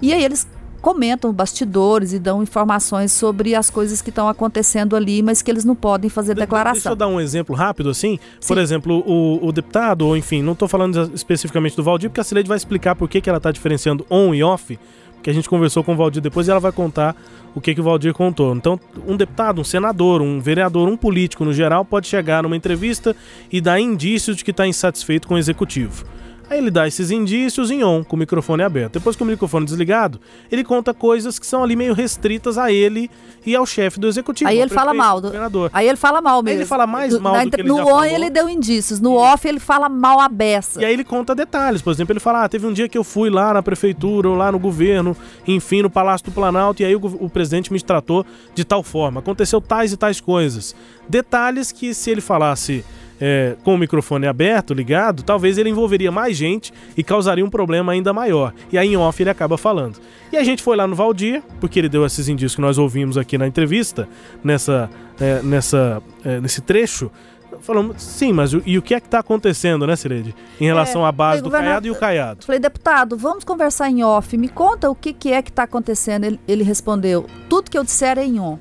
E 0.00 0.12
aí 0.12 0.24
eles 0.24 0.46
comentam 0.84 1.32
bastidores 1.32 2.12
e 2.12 2.18
dão 2.18 2.42
informações 2.42 3.10
sobre 3.10 3.54
as 3.54 3.70
coisas 3.70 4.02
que 4.02 4.10
estão 4.10 4.28
acontecendo 4.28 4.94
ali, 4.94 5.22
mas 5.22 5.40
que 5.40 5.50
eles 5.50 5.64
não 5.64 5.74
podem 5.74 6.10
fazer 6.10 6.34
de 6.34 6.40
declaração. 6.40 6.74
Deixa 6.74 6.90
eu 6.90 6.94
dar 6.94 7.08
um 7.08 7.18
exemplo 7.18 7.56
rápido 7.56 7.88
assim. 7.88 8.18
Sim. 8.38 8.46
Por 8.46 8.58
exemplo, 8.58 9.02
o, 9.06 9.46
o, 9.46 9.50
deputado, 9.50 10.06
ou 10.06 10.14
enfim, 10.14 10.42
não 10.42 10.52
estou 10.52 10.68
falando 10.68 11.10
especificamente 11.14 11.74
do 11.74 11.82
Valdir, 11.82 12.10
porque 12.10 12.20
a 12.20 12.24
Cileide 12.24 12.46
vai 12.46 12.58
explicar 12.58 12.94
por 12.94 13.08
que, 13.08 13.22
que 13.22 13.30
ela 13.30 13.38
está 13.38 13.50
diferenciando 13.50 14.04
on 14.10 14.34
e 14.34 14.44
off, 14.44 14.78
que 15.22 15.30
a 15.30 15.32
gente 15.32 15.48
conversou 15.48 15.82
com 15.82 15.94
o 15.94 15.96
Valdir 15.96 16.20
depois 16.20 16.48
e 16.48 16.50
ela 16.50 16.60
vai 16.60 16.70
contar 16.70 17.16
o 17.54 17.62
que, 17.62 17.74
que 17.74 17.80
o 17.80 17.84
Valdir 17.84 18.12
contou. 18.12 18.54
Então, 18.54 18.78
um 19.06 19.16
deputado, 19.16 19.62
um 19.62 19.64
senador, 19.64 20.20
um 20.20 20.38
vereador, 20.38 20.86
um 20.86 20.98
político 20.98 21.46
no 21.46 21.54
geral 21.54 21.82
pode 21.86 22.08
chegar 22.08 22.42
numa 22.42 22.58
entrevista 22.58 23.16
e 23.50 23.58
dar 23.58 23.80
indícios 23.80 24.36
de 24.36 24.44
que 24.44 24.50
está 24.50 24.66
insatisfeito 24.66 25.26
com 25.26 25.32
o 25.32 25.38
executivo. 25.38 26.04
Aí 26.48 26.58
ele 26.58 26.70
dá 26.70 26.86
esses 26.86 27.10
indícios 27.10 27.70
em 27.70 27.82
on, 27.82 28.04
com 28.04 28.16
o 28.16 28.18
microfone 28.18 28.62
aberto. 28.62 28.94
Depois 28.94 29.16
com 29.16 29.24
o 29.24 29.26
microfone 29.26 29.64
desligado, 29.64 30.20
ele 30.50 30.62
conta 30.62 30.92
coisas 30.92 31.38
que 31.38 31.46
são 31.46 31.62
ali 31.62 31.74
meio 31.74 31.94
restritas 31.94 32.58
a 32.58 32.70
ele 32.70 33.10
e 33.46 33.54
ao 33.56 33.64
chefe 33.64 33.98
do 33.98 34.06
executivo. 34.06 34.48
Aí 34.50 34.60
ele 34.60 34.70
fala 34.70 34.92
mal 34.92 35.20
do 35.20 35.28
governador. 35.28 35.70
Aí 35.72 35.88
ele 35.88 35.96
fala 35.96 36.20
mal 36.20 36.42
mesmo. 36.42 36.48
Aí 36.50 36.56
ele 36.62 36.66
fala 36.66 36.86
mais 36.86 37.18
mal 37.18 37.34
do, 37.38 37.44
do 37.44 37.50
que 37.50 37.60
ele 37.60 37.68
No 37.68 37.76
on 37.76 37.84
falou. 37.84 38.04
ele 38.04 38.30
deu 38.30 38.48
indícios, 38.48 39.00
no 39.00 39.14
off 39.14 39.46
ele 39.46 39.60
fala 39.60 39.88
mal 39.88 40.20
a 40.20 40.28
beça. 40.28 40.80
E 40.80 40.84
aí 40.84 40.92
ele 40.92 41.04
conta 41.04 41.34
detalhes, 41.34 41.80
por 41.82 41.90
exemplo, 41.90 42.12
ele 42.12 42.20
fala: 42.20 42.44
ah, 42.44 42.48
teve 42.48 42.66
um 42.66 42.72
dia 42.72 42.88
que 42.88 42.96
eu 42.98 43.04
fui 43.04 43.30
lá 43.30 43.54
na 43.54 43.62
prefeitura 43.62 44.28
ou 44.28 44.34
lá 44.34 44.52
no 44.52 44.58
governo, 44.58 45.16
enfim, 45.46 45.82
no 45.82 45.90
Palácio 45.90 46.26
do 46.26 46.32
Planalto, 46.32 46.82
e 46.82 46.84
aí 46.84 46.94
o, 46.94 47.00
o 47.00 47.28
presidente 47.30 47.72
me 47.72 47.80
tratou 47.80 48.24
de 48.54 48.64
tal 48.64 48.82
forma. 48.82 49.20
Aconteceu 49.20 49.60
tais 49.60 49.92
e 49.92 49.96
tais 49.96 50.20
coisas. 50.20 50.74
Detalhes 51.08 51.72
que 51.72 51.92
se 51.94 52.10
ele 52.10 52.20
falasse 52.20 52.84
é, 53.26 53.56
com 53.64 53.74
o 53.74 53.78
microfone 53.78 54.26
aberto, 54.26 54.74
ligado, 54.74 55.22
talvez 55.22 55.56
ele 55.56 55.70
envolveria 55.70 56.12
mais 56.12 56.36
gente 56.36 56.74
e 56.94 57.02
causaria 57.02 57.42
um 57.42 57.48
problema 57.48 57.92
ainda 57.92 58.12
maior. 58.12 58.52
E 58.70 58.76
aí 58.76 58.92
em 58.92 58.98
off 58.98 59.22
ele 59.22 59.30
acaba 59.30 59.56
falando. 59.56 59.98
E 60.30 60.36
a 60.36 60.44
gente 60.44 60.62
foi 60.62 60.76
lá 60.76 60.86
no 60.86 60.94
Valdir, 60.94 61.42
porque 61.58 61.78
ele 61.78 61.88
deu 61.88 62.04
esses 62.04 62.28
indícios 62.28 62.54
que 62.54 62.60
nós 62.60 62.76
ouvimos 62.76 63.16
aqui 63.16 63.38
na 63.38 63.46
entrevista, 63.46 64.06
nessa, 64.42 64.90
é, 65.18 65.40
nessa, 65.40 66.02
é, 66.22 66.38
nesse 66.38 66.60
trecho. 66.60 67.10
Falamos, 67.62 68.02
sim, 68.02 68.30
mas 68.30 68.52
o, 68.52 68.62
e 68.66 68.76
o 68.76 68.82
que 68.82 68.92
é 68.92 69.00
que 69.00 69.06
está 69.06 69.20
acontecendo, 69.20 69.86
né, 69.86 69.96
Cireide? 69.96 70.34
Em 70.60 70.66
relação 70.66 71.02
é, 71.06 71.08
à 71.08 71.12
base 71.12 71.40
do 71.40 71.50
Caiado 71.50 71.86
e 71.86 71.90
o 71.90 71.94
Caiado. 71.94 72.44
Falei, 72.44 72.60
deputado, 72.60 73.16
vamos 73.16 73.42
conversar 73.42 73.88
em 73.88 74.04
off. 74.04 74.36
Me 74.36 74.50
conta 74.50 74.90
o 74.90 74.94
que, 74.94 75.14
que 75.14 75.32
é 75.32 75.40
que 75.40 75.48
está 75.48 75.62
acontecendo. 75.62 76.24
Ele, 76.24 76.38
ele 76.46 76.62
respondeu, 76.62 77.24
tudo 77.48 77.70
que 77.70 77.78
eu 77.78 77.84
disser 77.84 78.18
é 78.18 78.24
em 78.26 78.38
on. 78.38 78.58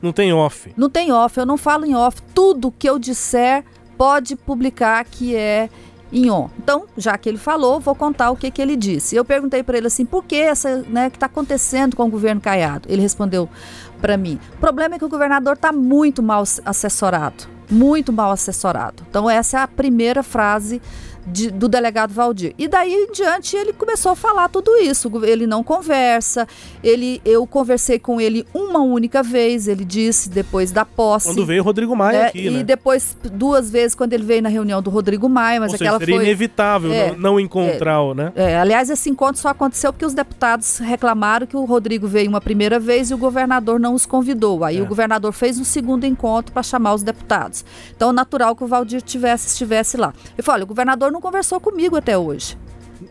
Não 0.00 0.12
tem 0.12 0.32
off. 0.32 0.72
Não 0.74 0.88
tem 0.88 1.12
off, 1.12 1.38
eu 1.38 1.44
não 1.44 1.58
falo 1.58 1.84
em 1.84 1.94
off. 1.94 2.22
Tudo 2.34 2.70
que 2.70 2.88
eu 2.88 2.98
disser 2.98 3.62
pode 3.96 4.36
publicar 4.36 5.04
que 5.04 5.34
é 5.34 5.68
em 6.12 6.30
on. 6.30 6.48
Então, 6.58 6.84
já 6.96 7.18
que 7.18 7.28
ele 7.28 7.38
falou, 7.38 7.80
vou 7.80 7.94
contar 7.94 8.30
o 8.30 8.36
que, 8.36 8.50
que 8.50 8.62
ele 8.62 8.76
disse. 8.76 9.16
Eu 9.16 9.24
perguntei 9.24 9.62
para 9.62 9.76
ele 9.76 9.86
assim, 9.86 10.04
por 10.04 10.24
que 10.24 10.36
essa, 10.36 10.84
né, 10.88 11.10
que 11.10 11.16
está 11.16 11.26
acontecendo 11.26 11.96
com 11.96 12.04
o 12.04 12.10
governo 12.10 12.40
Caiado? 12.40 12.88
Ele 12.88 13.02
respondeu 13.02 13.48
para 14.00 14.16
mim, 14.16 14.38
o 14.54 14.58
problema 14.58 14.94
é 14.94 14.98
que 14.98 15.04
o 15.04 15.08
governador 15.08 15.54
está 15.54 15.72
muito 15.72 16.22
mal 16.22 16.44
assessorado, 16.64 17.44
muito 17.70 18.12
mal 18.12 18.30
assessorado. 18.30 19.02
Então, 19.08 19.28
essa 19.28 19.58
é 19.58 19.62
a 19.62 19.68
primeira 19.68 20.22
frase 20.22 20.80
de, 21.26 21.50
do 21.50 21.68
delegado 21.68 22.12
Valdir. 22.12 22.54
E 22.56 22.68
daí 22.68 22.92
em 22.92 23.12
diante 23.12 23.56
ele 23.56 23.72
começou 23.72 24.12
a 24.12 24.16
falar 24.16 24.48
tudo 24.48 24.76
isso. 24.76 25.10
Ele 25.24 25.46
não 25.46 25.62
conversa. 25.62 26.46
Ele, 26.82 27.20
eu 27.24 27.46
conversei 27.46 27.98
com 27.98 28.20
ele 28.20 28.46
uma 28.54 28.80
única 28.80 29.22
vez, 29.22 29.68
ele 29.68 29.84
disse, 29.84 30.28
depois 30.28 30.70
da 30.70 30.84
posse. 30.84 31.28
Quando 31.28 31.44
veio 31.44 31.62
o 31.62 31.64
Rodrigo 31.64 31.96
Maia 31.96 32.16
é, 32.16 32.26
aqui, 32.26 32.50
né? 32.50 32.60
E 32.60 32.64
depois 32.64 33.16
duas 33.32 33.70
vezes 33.70 33.94
quando 33.94 34.12
ele 34.12 34.24
veio 34.24 34.42
na 34.42 34.48
reunião 34.48 34.80
do 34.80 34.90
Rodrigo 34.90 35.28
Maia, 35.28 35.60
mas 35.60 35.72
Ou 35.72 35.76
aquela 35.76 35.98
seja, 35.98 36.00
seria 36.00 36.16
foi 36.16 36.24
inevitável 36.24 36.92
é, 36.92 37.10
não, 37.10 37.18
não, 37.18 37.40
encontrar, 37.40 38.02
é, 38.02 38.14
né? 38.14 38.32
É, 38.36 38.58
aliás, 38.58 38.90
esse 38.90 39.10
encontro 39.10 39.40
só 39.40 39.48
aconteceu 39.48 39.92
porque 39.92 40.04
os 40.04 40.14
deputados 40.14 40.78
reclamaram 40.78 41.46
que 41.46 41.56
o 41.56 41.64
Rodrigo 41.64 42.06
veio 42.06 42.28
uma 42.28 42.40
primeira 42.40 42.78
vez 42.78 43.10
e 43.10 43.14
o 43.14 43.18
governador 43.18 43.80
não 43.80 43.94
os 43.94 44.06
convidou. 44.06 44.64
Aí 44.64 44.78
é. 44.78 44.82
o 44.82 44.86
governador 44.86 45.32
fez 45.32 45.58
um 45.58 45.64
segundo 45.64 46.04
encontro 46.04 46.52
para 46.52 46.62
chamar 46.62 46.94
os 46.94 47.02
deputados. 47.02 47.64
Então, 47.94 48.12
natural 48.12 48.54
que 48.54 48.62
o 48.64 48.66
Valdir 48.66 49.02
tivesse 49.02 49.48
estivesse 49.48 49.96
lá. 49.96 50.12
Ele 50.34 50.42
falou: 50.42 50.56
olha, 50.56 50.64
o 50.64 50.66
governador 50.66 51.10
não 51.16 51.20
conversou 51.20 51.58
comigo 51.58 51.96
até 51.96 52.16
hoje. 52.18 52.58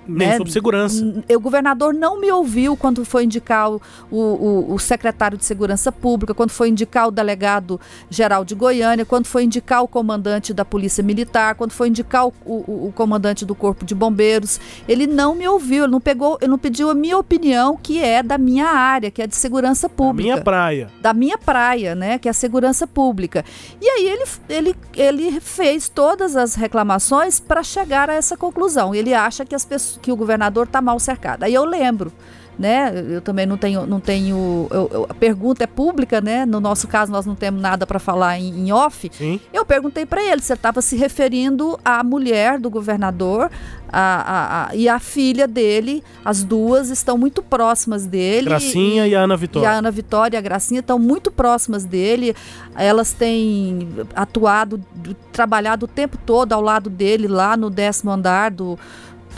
Nem 0.08 0.28
né? 0.30 0.38
sobre 0.38 0.52
segurança. 0.52 1.24
O 1.30 1.40
governador 1.40 1.94
não 1.94 2.20
me 2.20 2.32
ouviu 2.32 2.76
quando 2.76 3.06
foi 3.06 3.24
indicar 3.24 3.72
o, 3.72 3.82
o, 4.12 4.74
o, 4.74 4.80
secretário 4.80 5.38
de 5.38 5.46
Segurança 5.46 5.92
Pública, 5.92 6.34
quando 6.34 6.50
foi 6.50 6.70
indicar 6.70 7.08
o 7.08 7.12
delegado 7.12 7.80
geral 8.10 8.44
de 8.44 8.56
Goiânia, 8.56 9.06
quando 9.06 9.26
foi 9.26 9.44
indicar 9.44 9.84
o 9.84 9.88
comandante 9.88 10.54
da 10.54 10.66
Polícia 10.66 11.04
Militar, 11.04 11.56
quando 11.56 11.72
foi 11.72 11.90
indicar 11.90 12.28
o, 12.28 12.34
o, 12.46 12.88
o 12.88 12.94
comandante 12.96 13.46
do 13.46 13.56
Corpo 13.56 13.86
de 13.86 13.96
Bombeiros. 13.96 14.60
Ele 14.88 15.08
não 15.08 15.36
me 15.36 15.48
ouviu, 15.48 15.84
ele 15.84 15.92
não 15.92 16.02
pegou, 16.02 16.38
ele 16.42 16.52
não 16.52 16.58
pediu 16.58 16.90
a 16.90 16.96
minha 16.96 17.18
opinião, 17.18 17.78
que 17.82 18.04
é 18.04 18.24
da 18.24 18.38
minha 18.38 18.68
área, 18.68 19.12
que 19.12 19.22
é 19.22 19.28
de 19.28 19.36
segurança 19.36 19.88
pública. 19.88 20.30
Da 20.30 20.34
minha 20.36 20.44
praia. 20.44 20.90
Da 21.02 21.14
minha 21.14 21.38
praia, 21.38 21.96
né? 21.96 22.18
Que 22.18 22.28
é 22.28 22.32
a 22.32 22.34
segurança 22.34 22.88
pública. 22.88 23.46
E 23.82 23.88
aí 23.88 24.08
ele, 24.08 24.24
ele, 24.50 24.76
ele 24.96 25.40
fez 25.40 25.90
todas 25.90 26.36
as 26.36 26.56
reclamações 26.56 27.40
para 27.40 27.64
chegar 27.64 28.10
a 28.10 28.14
essa 28.14 28.36
conclusão. 28.36 28.94
Ele 28.94 29.14
acha 29.14 29.46
que 29.46 29.56
as 29.56 29.64
pessoas 29.64 29.75
que 30.02 30.12
o 30.12 30.16
governador 30.16 30.66
está 30.66 30.82
mal 30.82 31.00
cercado. 31.00 31.44
Aí 31.44 31.54
eu 31.54 31.66
lembro 31.66 32.12
né? 32.58 32.92
Eu 33.10 33.22
também 33.22 33.46
não 33.46 33.58
tenho, 33.58 33.86
não 33.86 34.00
tenho. 34.00 34.68
Eu, 34.72 34.90
eu, 34.92 35.06
a 35.10 35.14
pergunta 35.14 35.64
é 35.64 35.68
pública, 35.68 36.22
né? 36.22 36.46
No 36.46 36.60
nosso 36.60 36.88
caso, 36.88 37.12
nós 37.12 37.26
não 37.26 37.36
temos 37.36 37.62
nada 37.62 37.86
para 37.86 38.00
falar 38.00 38.40
em, 38.40 38.68
em 38.68 38.72
off. 38.72 39.10
Sim. 39.14 39.40
Eu 39.54 39.66
perguntei 39.66 40.06
para 40.06 40.24
ele 40.24 40.42
se 40.42 40.52
ele 40.52 40.58
estava 40.58 40.82
se 40.82 40.96
referindo 40.96 41.78
à 41.84 42.04
mulher 42.04 42.60
do 42.60 42.70
governador 42.70 43.52
a, 43.92 44.00
a, 44.00 44.70
a, 44.70 44.76
e 44.76 44.88
a 44.88 45.00
filha 45.00 45.48
dele. 45.48 46.04
As 46.24 46.44
duas 46.44 46.90
estão 46.90 47.18
muito 47.18 47.42
próximas 47.42 48.06
dele. 48.06 48.48
Gracinha 48.48 49.06
e, 49.06 49.12
e 49.12 49.16
a 49.16 49.22
Ana 49.22 49.36
Vitória. 49.36 49.66
E 49.66 49.70
a 49.70 49.74
Ana 49.74 49.92
Vitória 49.92 50.38
e 50.38 50.40
a 50.40 50.42
Gracinha 50.42 50.80
estão 50.80 50.98
muito 50.98 51.32
próximas 51.32 51.84
dele. 51.84 52.36
Elas 52.76 53.12
têm 53.12 53.90
atuado, 54.16 54.82
trabalhado 55.32 55.86
o 55.86 55.90
tempo 55.90 56.18
todo 56.26 56.54
ao 56.54 56.62
lado 56.62 56.90
dele 56.90 57.28
lá 57.28 57.58
no 57.58 57.70
décimo 57.70 58.12
andar 58.12 58.52
do 58.52 58.80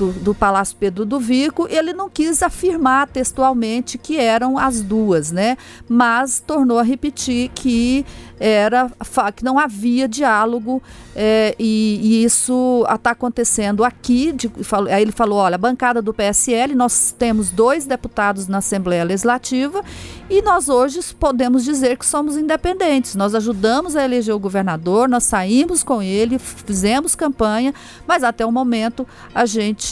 do, 0.06 0.36
Palácio 0.36 0.76
Pedro 0.80 1.06
do 1.06 1.20
Vico, 1.20 1.68
ele 1.70 1.94
não 1.94 2.10
quis 2.10 2.44
afirmar 2.44 3.08
textualmente 3.08 3.98
que 3.98 4.18
eram 4.18 4.58
as 4.58 4.82
duas, 4.82 5.32
né? 5.32 5.58
Mas 5.90 6.40
tornou 6.40 6.78
a 6.80 6.84
repetir 6.84 7.50
que 7.50 8.06
era 8.40 8.92
que 9.36 9.44
não 9.44 9.58
havia 9.58 10.08
diálogo 10.08 10.82
é, 11.16 11.56
e, 11.58 12.00
e, 12.04 12.24
isso 12.24 12.86
está 12.94 13.12
acontecendo 13.12 13.84
aqui. 13.84 14.32
De, 14.32 14.52
aí 14.92 15.02
ele 15.02 15.12
falou: 15.12 15.40
olha, 15.40 15.58
bancada 15.58 16.02
do 16.02 16.14
PSL, 16.14 16.76
nós 16.76 17.14
temos 17.18 17.50
dois 17.50 17.86
deputados 17.86 18.48
na 18.48 18.60
Assembleia 18.60 19.04
Legislativa 19.04 19.84
e 20.30 20.42
nós 20.42 20.70
hoje 20.70 21.00
podemos 21.20 21.64
dizer 21.64 21.98
que 21.98 22.06
somos 22.06 22.38
independentes. 22.38 23.16
Nós 23.16 23.34
ajudamos 23.34 23.96
a 23.96 24.06
eleger 24.06 24.36
o 24.36 24.40
governador, 24.40 25.10
nós 25.10 25.24
saímos 25.24 25.84
com 25.84 26.02
ele, 26.02 26.38
fizemos 26.38 27.16
campanha, 27.16 27.74
mas 28.06 28.24
até 28.24 28.46
o 28.46 28.52
momento 28.52 29.08
a 29.34 29.46
gente, 29.46 29.87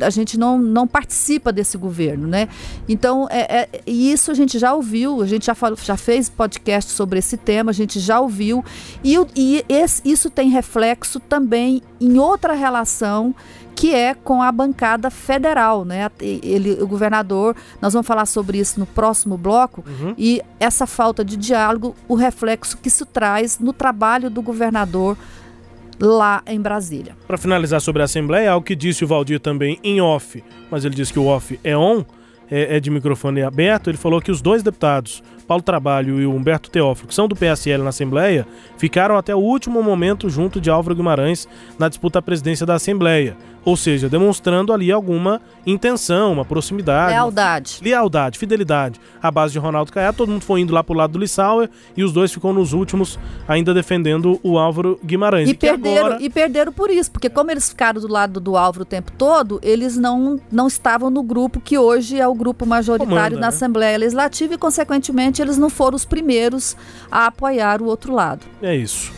a 0.00 0.10
gente 0.10 0.38
não, 0.38 0.58
não 0.58 0.86
participa 0.86 1.52
desse 1.52 1.76
governo, 1.76 2.26
né? 2.26 2.48
Então, 2.88 3.28
é, 3.30 3.62
é, 3.62 3.80
isso 3.86 4.30
a 4.30 4.34
gente 4.34 4.58
já 4.58 4.72
ouviu, 4.72 5.22
a 5.22 5.26
gente 5.26 5.46
já, 5.46 5.54
falou, 5.54 5.78
já 5.82 5.96
fez 5.96 6.28
podcast 6.28 6.92
sobre 6.92 7.18
esse 7.18 7.36
tema, 7.36 7.70
a 7.70 7.74
gente 7.74 7.90
gente 7.90 7.98
já 7.98 8.20
ouviu, 8.20 8.64
e, 9.02 9.16
e 9.34 9.64
esse, 9.68 10.00
isso 10.04 10.30
tem 10.30 10.48
reflexo 10.48 11.18
também 11.18 11.82
em 12.00 12.18
outra 12.18 12.54
relação 12.54 13.34
que 13.74 13.94
é 13.94 14.14
com 14.14 14.42
a 14.42 14.52
bancada 14.52 15.08
federal, 15.08 15.86
né? 15.86 16.10
Ele, 16.20 16.82
o 16.82 16.86
governador, 16.86 17.56
nós 17.80 17.94
vamos 17.94 18.06
falar 18.06 18.26
sobre 18.26 18.58
isso 18.58 18.78
no 18.78 18.84
próximo 18.84 19.38
bloco, 19.38 19.82
uhum. 19.86 20.14
e 20.18 20.42
essa 20.58 20.86
falta 20.86 21.24
de 21.24 21.34
diálogo, 21.36 21.96
o 22.06 22.14
reflexo 22.14 22.76
que 22.76 22.88
isso 22.88 23.06
traz 23.06 23.58
no 23.58 23.72
trabalho 23.72 24.28
do 24.28 24.42
governador 24.42 25.16
lá 26.00 26.42
em 26.46 26.60
Brasília. 26.60 27.16
Para 27.26 27.38
finalizar 27.38 27.80
sobre 27.80 28.02
a 28.02 28.04
Assembleia, 28.04 28.52
algo 28.52 28.64
que 28.64 28.74
disse 28.74 29.04
o 29.04 29.06
Valdir 29.06 29.40
também 29.40 29.78
em 29.82 30.00
off, 30.00 30.42
mas 30.70 30.84
ele 30.84 30.94
disse 30.94 31.12
que 31.12 31.18
o 31.18 31.26
off 31.26 31.58
é 31.62 31.76
on, 31.76 32.04
é, 32.50 32.76
é 32.76 32.80
de 32.80 32.90
microfone 32.90 33.42
aberto, 33.42 33.90
ele 33.90 33.98
falou 33.98 34.20
que 34.20 34.30
os 34.30 34.42
dois 34.42 34.62
deputados 34.62 35.22
Paulo 35.50 35.64
Trabalho 35.64 36.20
e 36.20 36.26
o 36.26 36.32
Humberto 36.32 36.70
Teófilo, 36.70 37.08
que 37.08 37.14
são 37.14 37.26
do 37.26 37.34
PSL 37.34 37.82
na 37.82 37.88
Assembleia, 37.88 38.46
ficaram 38.78 39.16
até 39.16 39.34
o 39.34 39.40
último 39.40 39.82
momento 39.82 40.30
junto 40.30 40.60
de 40.60 40.70
Álvaro 40.70 40.94
Guimarães 40.94 41.48
na 41.76 41.88
disputa 41.88 42.20
à 42.20 42.22
presidência 42.22 42.64
da 42.64 42.74
Assembleia. 42.74 43.36
Ou 43.64 43.76
seja, 43.76 44.08
demonstrando 44.08 44.72
ali 44.72 44.90
alguma 44.90 45.40
intenção, 45.66 46.32
uma 46.32 46.44
proximidade. 46.44 47.12
Lealdade. 47.12 47.78
Uma... 47.80 47.90
Lealdade, 47.90 48.38
fidelidade. 48.38 49.00
A 49.22 49.30
base 49.30 49.52
de 49.52 49.58
Ronaldo 49.58 49.92
Caiado, 49.92 50.16
todo 50.16 50.30
mundo 50.30 50.42
foi 50.42 50.60
indo 50.60 50.72
lá 50.72 50.82
pro 50.82 50.94
lado 50.94 51.12
do 51.12 51.18
Lissauer 51.18 51.68
e 51.96 52.02
os 52.02 52.12
dois 52.12 52.32
ficam 52.32 52.52
nos 52.52 52.72
últimos, 52.72 53.18
ainda 53.46 53.74
defendendo 53.74 54.40
o 54.42 54.58
Álvaro 54.58 54.98
Guimarães. 55.04 55.48
E, 55.48 55.52
e 55.52 55.54
perderam, 55.54 56.06
agora... 56.06 56.22
e 56.22 56.30
perderam 56.30 56.72
por 56.72 56.90
isso, 56.90 57.10
porque 57.10 57.28
como 57.28 57.50
eles 57.50 57.68
ficaram 57.68 58.00
do 58.00 58.08
lado 58.08 58.40
do 58.40 58.56
Álvaro 58.56 58.82
o 58.82 58.86
tempo 58.86 59.12
todo, 59.12 59.60
eles 59.62 59.96
não, 59.96 60.40
não 60.50 60.66
estavam 60.66 61.10
no 61.10 61.22
grupo 61.22 61.60
que 61.60 61.76
hoje 61.76 62.18
é 62.18 62.26
o 62.26 62.34
grupo 62.34 62.64
majoritário 62.64 63.10
Comanda, 63.10 63.34
na 63.36 63.40
né? 63.42 63.46
Assembleia 63.48 63.98
Legislativa 63.98 64.54
e, 64.54 64.58
consequentemente, 64.58 65.42
eles 65.42 65.58
não 65.58 65.68
foram 65.68 65.96
os 65.96 66.04
primeiros 66.04 66.76
a 67.10 67.26
apoiar 67.26 67.82
o 67.82 67.86
outro 67.86 68.14
lado. 68.14 68.46
É 68.62 68.74
isso. 68.74 69.12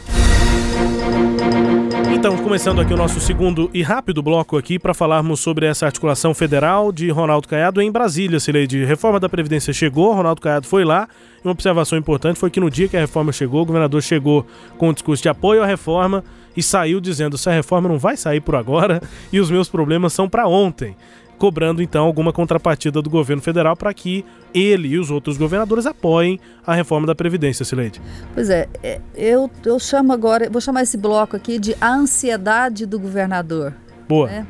Então, 2.15 2.37
começando 2.39 2.81
aqui 2.81 2.93
o 2.95 2.97
nosso 2.97 3.21
segundo 3.21 3.71
e 3.75 3.83
rápido 3.83 4.23
bloco 4.23 4.57
aqui 4.57 4.79
para 4.79 4.95
falarmos 4.95 5.41
sobre 5.41 5.67
essa 5.67 5.87
articulação 5.87 6.33
federal 6.33 6.91
de 6.91 7.11
Ronaldo 7.11 7.47
Caiado 7.49 7.83
em 7.83 7.91
Brasília, 7.91 8.39
de 8.67 8.85
Reforma 8.85 9.21
da 9.21 9.29
Previdência 9.29 9.73
chegou, 9.73 10.13
Ronaldo 10.15 10.41
Caiado 10.41 10.67
foi 10.67 10.85
lá. 10.85 11.09
E 11.45 11.47
uma 11.47 11.53
observação 11.53 11.99
importante 11.99 12.39
foi 12.39 12.51
que 12.51 12.61
no 12.61 12.71
dia 12.71 12.89
que 12.89 12.97
a 12.97 13.01
reforma 13.01 13.33
chegou, 13.33 13.63
o 13.63 13.67
governador 13.67 14.03
chegou 14.03 14.47
com 14.79 14.89
um 14.89 14.93
discurso 14.93 15.23
de 15.23 15.29
apoio 15.29 15.63
à 15.63 15.67
reforma 15.67 16.25
e 16.57 16.63
saiu 16.63 17.01
dizendo: 17.01 17.37
essa 17.37 17.51
reforma 17.51 17.89
não 17.89 17.99
vai 17.99 18.17
sair 18.17 18.41
por 18.41 18.55
agora 18.55 19.03
e 19.33 19.41
os 19.41 19.51
meus 19.51 19.69
problemas 19.69 20.13
são 20.13 20.29
para 20.29 20.47
ontem 20.47 20.97
cobrando 21.43 21.83
então 21.83 22.05
alguma 22.07 22.33
contrapartida 22.33 23.03
do 23.03 23.11
governo 23.11 23.43
federal 23.43 23.77
para 23.77 23.93
que 23.93 24.25
ele 24.55 24.91
e 24.91 24.97
os 24.97 25.11
outros 25.11 25.37
governadores 25.37 25.87
apoiem 25.87 26.39
a 26.65 26.73
reforma 26.73 27.05
da 27.05 27.17
Previdência, 27.17 27.65
Sileide. 27.65 28.01
Pois 28.33 28.49
é, 28.49 28.69
é, 28.81 29.01
eu, 29.17 29.51
eu 29.67 29.77
chamo 29.81 30.13
agora, 30.13 30.49
vou 30.49 30.61
chamar 30.61 30.85
esse 30.85 30.97
bloco 30.97 31.35
aqui 31.35 31.59
de 31.59 31.75
a 31.81 31.93
ansiedade 31.93 32.87
do 32.87 32.97
governador. 32.97 33.75
Boa. 34.09 34.29
Né? 34.29 34.47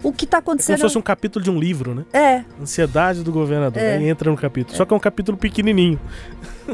O 0.00 0.12
que 0.12 0.24
está 0.24 0.38
acontecendo. 0.38 0.74
É 0.74 0.78
como 0.78 0.88
se 0.88 0.92
fosse 0.92 0.98
um 0.98 1.02
capítulo 1.02 1.44
de 1.44 1.50
um 1.50 1.58
livro, 1.58 1.92
né? 1.92 2.04
É. 2.12 2.44
Ansiedade 2.60 3.24
do 3.24 3.32
governador. 3.32 3.82
É. 3.82 3.96
Aí 3.96 4.08
entra 4.08 4.30
no 4.30 4.36
capítulo. 4.36 4.76
É. 4.76 4.78
Só 4.78 4.84
que 4.84 4.94
é 4.94 4.96
um 4.96 5.00
capítulo 5.00 5.36
pequenininho. 5.36 5.98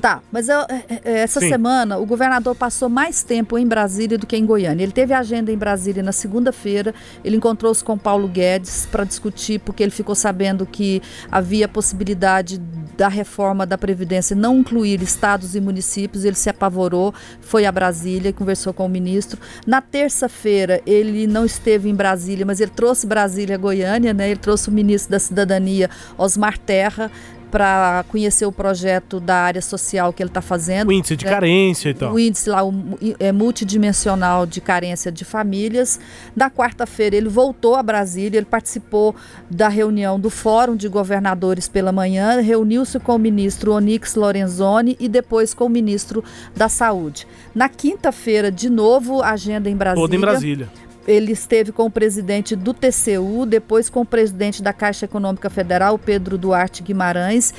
Tá, 0.00 0.22
mas 0.30 0.48
eu, 0.48 0.60
é, 0.60 1.00
é, 1.04 1.18
essa 1.20 1.40
Sim. 1.40 1.48
semana 1.48 1.98
o 1.98 2.04
governador 2.04 2.54
passou 2.54 2.88
mais 2.88 3.22
tempo 3.22 3.56
em 3.58 3.66
Brasília 3.66 4.18
do 4.18 4.26
que 4.26 4.36
em 4.36 4.44
Goiânia. 4.44 4.82
Ele 4.82 4.92
teve 4.92 5.14
agenda 5.14 5.50
em 5.50 5.56
Brasília 5.56 6.02
na 6.02 6.12
segunda-feira. 6.12 6.94
Ele 7.24 7.36
encontrou-se 7.36 7.82
com 7.82 7.96
Paulo 7.96 8.28
Guedes 8.28 8.86
para 8.86 9.04
discutir, 9.04 9.60
porque 9.60 9.82
ele 9.82 9.90
ficou 9.90 10.14
sabendo 10.14 10.66
que 10.66 11.02
havia 11.30 11.66
possibilidade 11.66 12.58
da 12.96 13.08
reforma 13.08 13.64
da 13.64 13.78
Previdência 13.78 14.36
não 14.36 14.58
incluir 14.58 15.00
estados 15.02 15.54
e 15.54 15.60
municípios. 15.60 16.24
Ele 16.24 16.36
se 16.36 16.50
apavorou, 16.50 17.14
foi 17.40 17.64
a 17.64 17.72
Brasília, 17.72 18.32
conversou 18.32 18.74
com 18.74 18.84
o 18.84 18.88
ministro. 18.88 19.40
Na 19.66 19.80
terça-feira, 19.80 20.82
ele 20.86 21.26
não 21.26 21.44
esteve 21.44 21.88
em 21.88 21.94
Brasília, 21.94 22.44
mas 22.44 22.60
ele 22.60 22.72
trouxe 22.72 23.06
Brasília 23.06 23.54
a 23.54 23.58
Goiânia, 23.58 24.12
né? 24.12 24.30
Ele 24.30 24.40
trouxe 24.40 24.68
o 24.68 24.72
ministro 24.72 25.12
da 25.12 25.18
Cidadania, 25.18 25.88
Osmar 26.16 26.58
Terra 26.58 27.10
para 27.50 28.04
conhecer 28.08 28.46
o 28.46 28.52
projeto 28.52 29.20
da 29.20 29.36
área 29.36 29.62
social 29.62 30.12
que 30.12 30.22
ele 30.22 30.30
está 30.30 30.40
fazendo. 30.40 30.88
O 30.88 30.92
índice 30.92 31.16
de 31.16 31.24
né? 31.24 31.30
carência 31.30 31.90
e 31.90 31.94
tal. 31.94 32.12
O 32.12 32.18
índice 32.18 32.48
lá 32.48 32.64
o, 32.64 32.72
é 33.18 33.32
multidimensional 33.32 34.46
de 34.46 34.60
carência 34.60 35.10
de 35.10 35.24
famílias. 35.24 35.98
Na 36.34 36.50
quarta-feira 36.50 37.16
ele 37.16 37.28
voltou 37.28 37.74
a 37.74 37.82
Brasília, 37.82 38.38
ele 38.38 38.46
participou 38.46 39.14
da 39.50 39.68
reunião 39.68 40.18
do 40.18 40.30
Fórum 40.30 40.76
de 40.76 40.88
Governadores 40.88 41.68
pela 41.68 41.92
manhã, 41.92 42.40
reuniu-se 42.40 42.98
com 42.98 43.14
o 43.14 43.18
ministro 43.18 43.72
Onix 43.72 44.14
Lorenzoni 44.14 44.96
e 45.00 45.08
depois 45.08 45.54
com 45.54 45.64
o 45.64 45.68
ministro 45.68 46.22
da 46.56 46.68
Saúde. 46.68 47.26
Na 47.54 47.68
quinta-feira, 47.68 48.50
de 48.50 48.68
novo, 48.68 49.22
agenda 49.22 49.68
em 49.70 49.76
Brasília. 49.76 50.02
Toda 50.02 50.16
em 50.16 50.20
Brasília 50.20 50.68
ele 51.08 51.32
esteve 51.32 51.72
com 51.72 51.86
o 51.86 51.90
presidente 51.90 52.54
do 52.54 52.74
TCU, 52.74 53.46
depois 53.46 53.88
com 53.88 54.02
o 54.02 54.06
presidente 54.06 54.62
da 54.62 54.74
Caixa 54.74 55.06
Econômica 55.06 55.48
Federal, 55.48 55.98
Pedro 55.98 56.36
Duarte 56.36 56.82
Guimarães, 56.82 57.54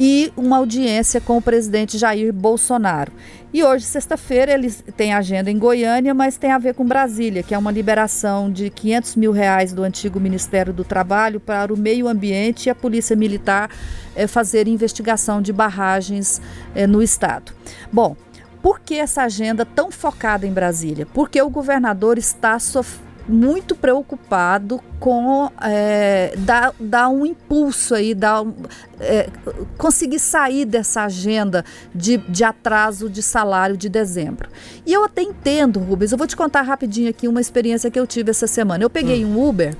e 0.00 0.32
uma 0.36 0.58
audiência 0.58 1.20
com 1.20 1.36
o 1.36 1.42
presidente 1.42 1.96
Jair 1.96 2.32
Bolsonaro. 2.32 3.12
E 3.52 3.64
hoje, 3.64 3.84
sexta-feira, 3.84 4.52
ele 4.52 4.70
tem 4.96 5.14
agenda 5.14 5.50
em 5.50 5.58
Goiânia, 5.58 6.12
mas 6.12 6.36
tem 6.36 6.50
a 6.50 6.58
ver 6.58 6.74
com 6.74 6.84
Brasília, 6.84 7.42
que 7.42 7.54
é 7.54 7.58
uma 7.58 7.70
liberação 7.70 8.50
de 8.50 8.68
500 8.68 9.16
mil 9.16 9.32
reais 9.32 9.72
do 9.72 9.82
antigo 9.82 10.20
Ministério 10.20 10.72
do 10.72 10.84
Trabalho 10.84 11.40
para 11.40 11.72
o 11.72 11.76
meio 11.76 12.08
ambiente 12.08 12.66
e 12.66 12.70
a 12.70 12.74
Polícia 12.74 13.16
Militar 13.16 13.70
é, 14.14 14.26
fazer 14.26 14.68
investigação 14.68 15.40
de 15.40 15.52
barragens 15.52 16.42
é, 16.74 16.86
no 16.86 17.02
Estado. 17.02 17.52
Bom, 17.90 18.16
por 18.62 18.80
que 18.80 18.94
essa 18.94 19.22
agenda 19.22 19.64
tão 19.64 19.90
focada 19.90 20.46
em 20.46 20.52
Brasília? 20.52 21.06
Porque 21.06 21.40
o 21.40 21.50
governador 21.50 22.18
está 22.18 22.58
muito 23.28 23.74
preocupado 23.76 24.80
com 24.98 25.50
é, 25.60 26.32
dar, 26.38 26.74
dar 26.80 27.10
um 27.10 27.26
impulso 27.26 27.94
aí, 27.94 28.14
dar, 28.14 28.42
é, 28.98 29.28
conseguir 29.76 30.18
sair 30.18 30.64
dessa 30.64 31.02
agenda 31.02 31.64
de, 31.94 32.16
de 32.16 32.42
atraso 32.42 33.08
de 33.08 33.22
salário 33.22 33.76
de 33.76 33.88
dezembro. 33.88 34.48
E 34.86 34.92
eu 34.92 35.04
até 35.04 35.22
entendo, 35.22 35.78
Rubens, 35.78 36.10
eu 36.10 36.18
vou 36.18 36.26
te 36.26 36.36
contar 36.36 36.62
rapidinho 36.62 37.10
aqui 37.10 37.28
uma 37.28 37.40
experiência 37.40 37.90
que 37.90 38.00
eu 38.00 38.06
tive 38.06 38.30
essa 38.30 38.46
semana. 38.46 38.82
Eu 38.82 38.90
peguei 38.90 39.24
hum. 39.24 39.36
um 39.36 39.48
Uber 39.48 39.76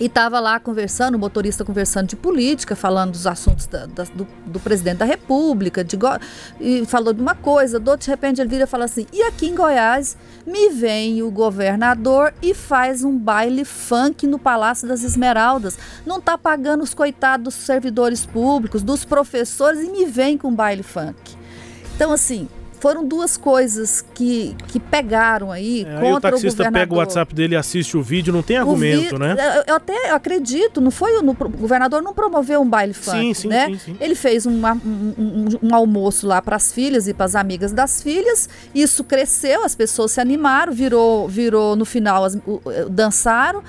e 0.00 0.06
estava 0.06 0.40
lá 0.40 0.58
conversando, 0.58 1.14
o 1.14 1.18
motorista 1.18 1.64
conversando 1.64 2.08
de 2.08 2.16
política, 2.16 2.74
falando 2.74 3.12
dos 3.12 3.28
assuntos 3.28 3.66
da, 3.66 3.86
da, 3.86 4.02
do, 4.04 4.26
do, 4.44 4.58
presidente 4.58 4.98
da 4.98 5.04
República, 5.04 5.84
de, 5.84 5.96
e 6.60 6.84
falou 6.84 7.12
de 7.12 7.20
uma 7.20 7.36
coisa, 7.36 7.78
do 7.78 7.96
de 7.96 8.08
repente 8.08 8.40
ele 8.40 8.50
vira 8.50 8.64
e 8.64 8.66
fala 8.66 8.86
assim: 8.86 9.06
e 9.12 9.22
aqui 9.22 9.46
em 9.46 9.54
Goiás 9.54 10.16
me 10.44 10.70
vem 10.70 11.22
o 11.22 11.30
governador 11.30 12.34
e 12.42 12.52
faz 12.52 13.04
um 13.04 13.16
baile 13.16 13.64
funk 13.64 14.26
no 14.26 14.38
Palácio 14.38 14.88
das 14.88 15.04
Esmeraldas. 15.04 15.78
Não 16.04 16.18
está 16.18 16.36
pagando 16.36 16.82
os 16.82 16.92
coitados 16.92 17.44
dos 17.44 17.64
servidores 17.64 18.26
públicos, 18.26 18.82
dos 18.82 19.04
professores 19.04 19.80
e 19.80 19.90
me 19.90 20.06
vem 20.06 20.36
com 20.36 20.52
baile 20.52 20.82
funk. 20.82 21.36
Então, 21.94 22.10
assim, 22.10 22.48
foram 22.84 23.02
duas 23.02 23.38
coisas 23.38 24.04
que, 24.12 24.54
que 24.68 24.78
pegaram 24.78 25.50
aí 25.50 25.86
é, 25.88 26.00
contra 26.00 26.04
aí 26.04 26.12
o 26.12 26.20
taxista 26.20 26.68
o 26.68 26.70
pega 26.70 26.92
o 26.92 26.98
WhatsApp 26.98 27.34
dele 27.34 27.54
e 27.54 27.56
assiste 27.56 27.96
o 27.96 28.02
vídeo, 28.02 28.30
não 28.30 28.42
tem 28.42 28.58
argumento, 28.58 29.14
vi, 29.14 29.18
né? 29.18 29.34
Eu 29.66 29.76
até 29.76 30.10
acredito, 30.10 30.82
não 30.82 30.90
foi 30.90 31.18
no, 31.22 31.30
o 31.32 31.48
governador 31.48 32.02
não 32.02 32.12
promoveu 32.12 32.60
um 32.60 32.68
baile 32.68 32.92
funk, 32.92 33.16
sim, 33.16 33.32
sim, 33.32 33.48
né? 33.48 33.68
Sim, 33.68 33.78
sim. 33.78 33.96
Ele 33.98 34.14
fez 34.14 34.44
uma, 34.44 34.74
um, 34.74 35.14
um, 35.16 35.48
um, 35.62 35.74
almoço 35.74 36.26
lá 36.26 36.42
para 36.42 36.56
as 36.56 36.74
filhas 36.74 37.08
e 37.08 37.14
para 37.14 37.24
as 37.24 37.34
amigas 37.34 37.72
das 37.72 38.02
filhas. 38.02 38.50
Isso 38.74 39.02
cresceu, 39.02 39.64
as 39.64 39.74
pessoas 39.74 40.12
se 40.12 40.20
animaram, 40.20 40.70
virou, 40.70 41.26
virou 41.26 41.74
no 41.76 41.86
final 41.86 42.22
as, 42.22 42.36
dançaram. 42.90 43.62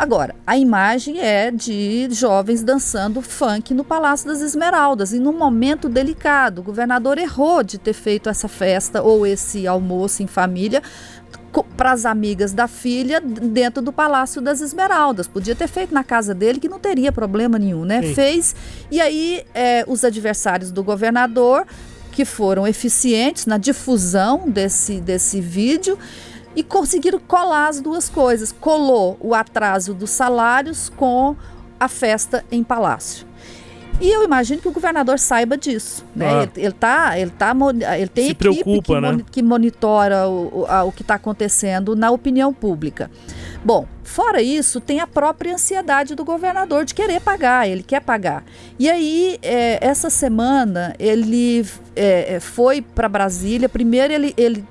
Agora, 0.00 0.34
a 0.46 0.56
imagem 0.56 1.20
é 1.20 1.50
de 1.50 2.08
jovens 2.10 2.62
dançando 2.62 3.20
funk 3.20 3.74
no 3.74 3.84
Palácio 3.84 4.28
das 4.28 4.40
Esmeraldas, 4.40 5.12
e 5.12 5.18
num 5.18 5.36
momento 5.36 5.90
delicado. 5.90 6.62
O 6.62 6.64
governador 6.64 7.18
errou 7.18 7.62
de 7.62 7.76
ter 7.76 7.92
feito 7.92 8.26
essa 8.26 8.48
festa 8.48 9.02
ou 9.02 9.26
esse 9.26 9.66
almoço 9.66 10.22
em 10.22 10.26
família 10.26 10.82
para 11.76 11.92
as 11.92 12.06
amigas 12.06 12.54
da 12.54 12.66
filha 12.66 13.20
dentro 13.20 13.82
do 13.82 13.92
Palácio 13.92 14.40
das 14.40 14.62
Esmeraldas. 14.62 15.28
Podia 15.28 15.54
ter 15.54 15.68
feito 15.68 15.92
na 15.92 16.02
casa 16.02 16.34
dele, 16.34 16.58
que 16.58 16.68
não 16.68 16.78
teria 16.78 17.12
problema 17.12 17.58
nenhum, 17.58 17.84
né? 17.84 18.00
Sim. 18.00 18.14
Fez. 18.14 18.56
E 18.90 19.02
aí, 19.02 19.44
é, 19.52 19.84
os 19.86 20.02
adversários 20.02 20.72
do 20.72 20.82
governador, 20.82 21.66
que 22.10 22.24
foram 22.24 22.66
eficientes 22.66 23.44
na 23.44 23.58
difusão 23.58 24.48
desse, 24.48 24.98
desse 24.98 25.42
vídeo, 25.42 25.98
e 26.60 26.62
conseguiram 26.62 27.18
colar 27.18 27.68
as 27.68 27.80
duas 27.80 28.10
coisas. 28.10 28.52
Colou 28.52 29.16
o 29.18 29.34
atraso 29.34 29.94
dos 29.94 30.10
salários 30.10 30.90
com 30.90 31.34
a 31.78 31.88
festa 31.88 32.44
em 32.52 32.62
palácio. 32.62 33.26
E 33.98 34.10
eu 34.10 34.22
imagino 34.22 34.60
que 34.60 34.68
o 34.68 34.70
governador 34.70 35.18
saiba 35.18 35.56
disso. 35.56 36.04
Né? 36.14 36.28
Ah. 36.28 36.42
Ele, 36.42 36.52
ele, 36.56 36.72
tá, 36.72 37.18
ele, 37.18 37.30
tá, 37.30 37.54
ele 37.98 38.08
tem 38.08 38.24
Se 38.24 38.30
equipe 38.32 38.62
preocupa, 38.62 38.94
que, 38.94 39.00
né? 39.00 39.24
que 39.30 39.42
monitora 39.42 40.28
o, 40.28 40.66
a, 40.68 40.84
o 40.84 40.92
que 40.92 41.00
está 41.00 41.14
acontecendo 41.14 41.96
na 41.96 42.10
opinião 42.10 42.52
pública. 42.52 43.10
Bom, 43.64 43.86
fora 44.04 44.42
isso, 44.42 44.82
tem 44.82 45.00
a 45.00 45.06
própria 45.06 45.54
ansiedade 45.54 46.14
do 46.14 46.24
governador 46.24 46.84
de 46.84 46.94
querer 46.94 47.20
pagar, 47.22 47.66
ele 47.68 47.82
quer 47.82 48.00
pagar. 48.00 48.44
E 48.78 48.88
aí, 48.90 49.38
é, 49.42 49.78
essa 49.80 50.10
semana, 50.10 50.94
ele 50.98 51.64
é, 51.96 52.34
é 52.34 52.40
foi 52.40 52.82
para 52.82 53.08
Brasília. 53.08 53.68
Primeiro, 53.68 54.12
ele, 54.12 54.34
ele 54.36 54.64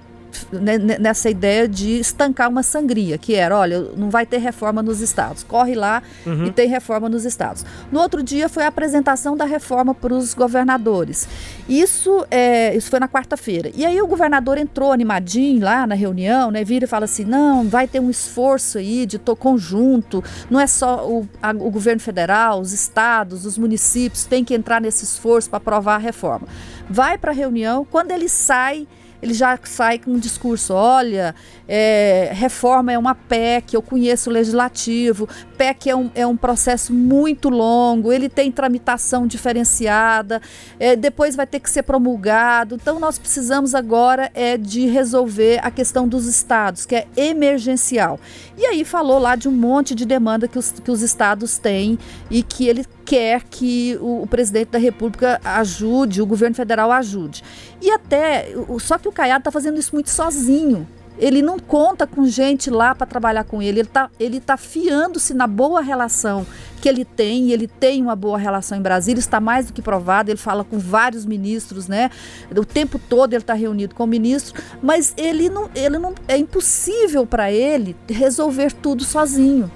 nessa 1.00 1.30
ideia 1.30 1.68
de 1.68 2.00
estancar 2.00 2.50
uma 2.50 2.63
sangria, 2.63 3.18
que 3.18 3.36
era, 3.36 3.58
olha, 3.58 3.82
não 3.96 4.10
vai 4.10 4.26
ter 4.26 4.38
reforma 4.38 4.82
nos 4.82 5.02
estados, 5.02 5.44
corre 5.44 5.76
lá 5.76 6.02
uhum. 6.26 6.46
e 6.46 6.52
tem 6.52 6.68
reforma 6.68 7.10
nos 7.10 7.26
estados. 7.26 7.65
No 7.92 8.00
outro 8.00 8.24
dia 8.24 8.50
foi 8.50 8.63
a 8.63 8.68
apresentação 8.68 9.36
da 9.36 9.46
reforma 9.46 9.94
para 9.94 10.13
os 10.13 10.34
governadores. 10.34 11.28
Isso, 11.68 12.26
é, 12.30 12.76
isso 12.76 12.89
foi 12.89 13.00
na 13.00 13.08
quarta-feira. 13.08 13.72
E 13.76 13.86
aí 13.86 14.02
o 14.02 14.08
governador 14.08 14.58
entrou 14.58 14.92
animadinho 14.92 15.63
lá 15.63 15.86
na 15.86 15.96
reunião, 15.96 16.52
né, 16.52 16.63
vira 16.63 16.86
e 16.86 16.88
fala 16.88 17.06
assim, 17.06 17.26
não, 17.26 17.68
vai 17.68 17.88
ter 17.88 18.00
um 18.00 18.10
esforço 18.10 18.78
aí 18.78 19.06
de 19.06 19.18
to 19.18 19.36
conjunto, 19.36 20.24
não 20.50 20.60
é 20.60 20.68
só 20.68 21.08
o, 21.08 21.28
a, 21.42 21.52
o 21.52 21.70
governo 21.72 22.00
federal, 22.00 22.60
os 22.60 22.74
estados, 22.74 23.46
os 23.46 23.58
municípios 23.58 24.26
têm 24.26 24.44
que 24.44 24.54
entrar 24.54 24.82
nesse 24.82 25.04
esforço 25.04 25.50
para 25.50 25.58
aprovar 25.58 25.96
a 25.96 26.00
reforma. 26.00 26.48
Vai 26.89 27.18
para 27.18 27.32
a 27.32 27.34
reunião, 27.34 27.86
quando 27.89 28.12
ele 28.12 28.28
sai 28.28 28.88
ele 29.21 29.34
já 29.34 29.58
sai 29.63 29.99
com 29.99 30.12
um 30.12 30.19
discurso: 30.19 30.73
olha, 30.73 31.36
é, 31.67 32.32
reforma 32.34 32.91
é 32.91 32.97
uma 32.97 33.13
PEC, 33.13 33.73
eu 33.73 33.82
conheço 33.82 34.29
o 34.29 34.34
legislativo, 34.34 35.27
PEC 35.58 35.89
é 35.89 35.95
um, 35.95 36.12
é 36.15 36.25
um 36.25 36.38
processo 36.38 36.93
muito 36.93 37.49
longo, 37.49 38.12
ele 38.12 38.29
tem 38.29 38.51
tramitação 38.51 39.27
diferenciada, 39.27 40.41
é, 40.79 40.95
depois 40.95 41.36
vai 41.36 41.45
ter 41.45 41.60
que 41.60 41.69
ser 41.69 41.84
promulgado. 41.84 42.75
Então, 42.75 42.99
nós 42.99 43.19
precisamos 43.19 43.75
agora 43.75 44.32
é 44.34 44.58
de 44.58 44.88
resolver 44.88 45.60
a 45.63 45.71
questão 45.71 46.08
dos 46.08 46.25
estados, 46.25 46.86
que 46.86 46.95
é 46.95 47.08
emergencial. 47.15 48.19
E 48.58 48.65
aí 48.65 48.86
falou 48.86 49.19
lá 49.19 49.36
de 49.36 49.47
um 49.47 49.51
monte 49.51 49.93
de 49.93 50.05
demanda 50.05 50.47
que 50.47 50.58
os, 50.58 50.71
que 50.71 50.91
os 50.91 51.01
estados 51.01 51.58
têm 51.58 51.97
e 52.29 52.41
que 52.41 52.67
ele 52.67 52.86
quer 53.10 53.41
que 53.41 53.98
o, 54.00 54.22
o 54.22 54.28
presidente 54.28 54.69
da 54.69 54.78
República 54.78 55.41
ajude, 55.43 56.22
o 56.22 56.28
governo 56.28 56.56
federal 56.56 56.91
ajude. 56.91 57.43
E 57.82 57.89
até, 57.89 58.54
só 58.80 59.00
que 59.00 59.08
o 59.08 59.12
Caiado 59.12 59.39
está 59.39 59.50
fazendo 59.50 59.80
isso 59.80 59.95
muito 59.95 60.12
sozinho. 60.12 60.88
Ele 61.17 61.41
não 61.41 61.58
conta 61.58 62.06
com 62.06 62.28
gente 62.28 62.69
lá 62.69 62.93
para 62.93 63.08
trabalhar 63.08 63.45
com 63.45 63.63
ele. 63.63 63.80
Ele 63.80 63.88
está 63.88 64.12
ele 64.19 64.39
tá 64.39 64.56
fiando-se 64.56 65.34
na 65.34 65.48
boa 65.48 65.82
relação 65.82 66.45
que 66.80 66.88
ele 66.88 67.04
tem. 67.04 67.50
Ele 67.50 67.67
tem 67.67 68.00
uma 68.00 68.15
boa 68.15 68.38
relação 68.38 68.78
em 68.78 68.82
Brasília, 68.82 69.19
está 69.19 69.39
mais 69.41 69.65
do 69.65 69.74
que 69.74 69.82
provado. 69.82 70.30
Ele 70.30 70.38
fala 70.38 70.63
com 70.63 70.78
vários 70.78 71.26
ministros, 71.26 71.88
né? 71.88 72.12
O 72.56 72.63
tempo 72.63 73.00
todo 73.00 73.34
ele 73.34 73.41
está 73.41 73.56
reunido 73.56 73.95
com 73.95 74.06
ministros, 74.06 74.54
mas 74.84 75.15
ele 75.17 75.50
não, 75.50 75.67
ele 75.74 75.98
não 75.98 76.13
é 76.28 76.38
impossível 76.38 77.26
para 77.26 77.52
ele 77.52 77.95
resolver 78.08 78.72
tudo 78.72 79.04
sozinho. 79.04 79.69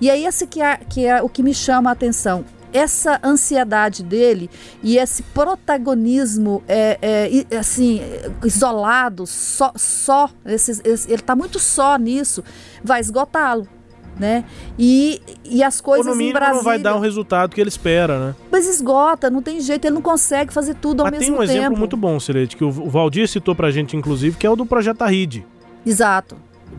E 0.00 0.08
é 0.08 0.18
esse 0.18 0.46
que 0.46 0.62
é, 0.62 0.76
que 0.76 1.04
é 1.04 1.20
o 1.20 1.28
que 1.28 1.42
me 1.42 1.52
chama 1.52 1.90
a 1.90 1.92
atenção 1.92 2.44
essa 2.76 3.20
ansiedade 3.22 4.02
dele 4.02 4.50
e 4.82 4.98
esse 4.98 5.22
protagonismo 5.22 6.62
é, 6.68 7.44
é 7.50 7.56
assim 7.56 8.00
isolado 8.44 9.26
só 9.26 9.72
só 9.76 10.30
esse, 10.44 10.80
esse, 10.84 11.08
ele 11.08 11.20
está 11.20 11.34
muito 11.34 11.58
só 11.58 11.96
nisso 11.96 12.42
vai 12.84 13.00
esgotá-lo 13.00 13.68
né? 14.18 14.44
E, 14.78 15.20
e 15.44 15.62
as 15.62 15.80
coisas 15.80 16.06
Ou 16.06 16.12
no 16.12 16.18
mínimo, 16.18 16.36
em 16.36 16.40
Brasília... 16.40 16.56
não 16.56 16.64
vai 16.64 16.78
dar 16.78 16.96
o 16.96 17.00
resultado 17.00 17.54
que 17.54 17.60
ele 17.60 17.68
espera, 17.68 18.18
né? 18.18 18.34
Mas 18.50 18.66
esgota, 18.66 19.28
não 19.30 19.42
tem 19.42 19.60
jeito, 19.60 19.84
ele 19.84 19.94
não 19.94 20.02
consegue 20.02 20.52
fazer 20.52 20.74
tudo 20.74 21.00
ao 21.00 21.10
Mas 21.10 21.20
mesmo 21.20 21.36
tempo. 21.36 21.36
tem 21.36 21.44
um 21.44 21.48
tempo. 21.48 21.60
exemplo 21.60 21.78
muito 21.78 21.96
bom, 21.96 22.18
Celeste, 22.18 22.56
que 22.56 22.64
o 22.64 22.70
Valdir 22.70 23.28
citou 23.28 23.54
pra 23.54 23.70
gente, 23.70 23.96
inclusive, 23.96 24.36
que 24.36 24.46
é 24.46 24.50
o 24.50 24.56
do 24.56 24.64
Projeto 24.64 25.02
Aride. 25.02 25.44
Exato. 25.84 26.36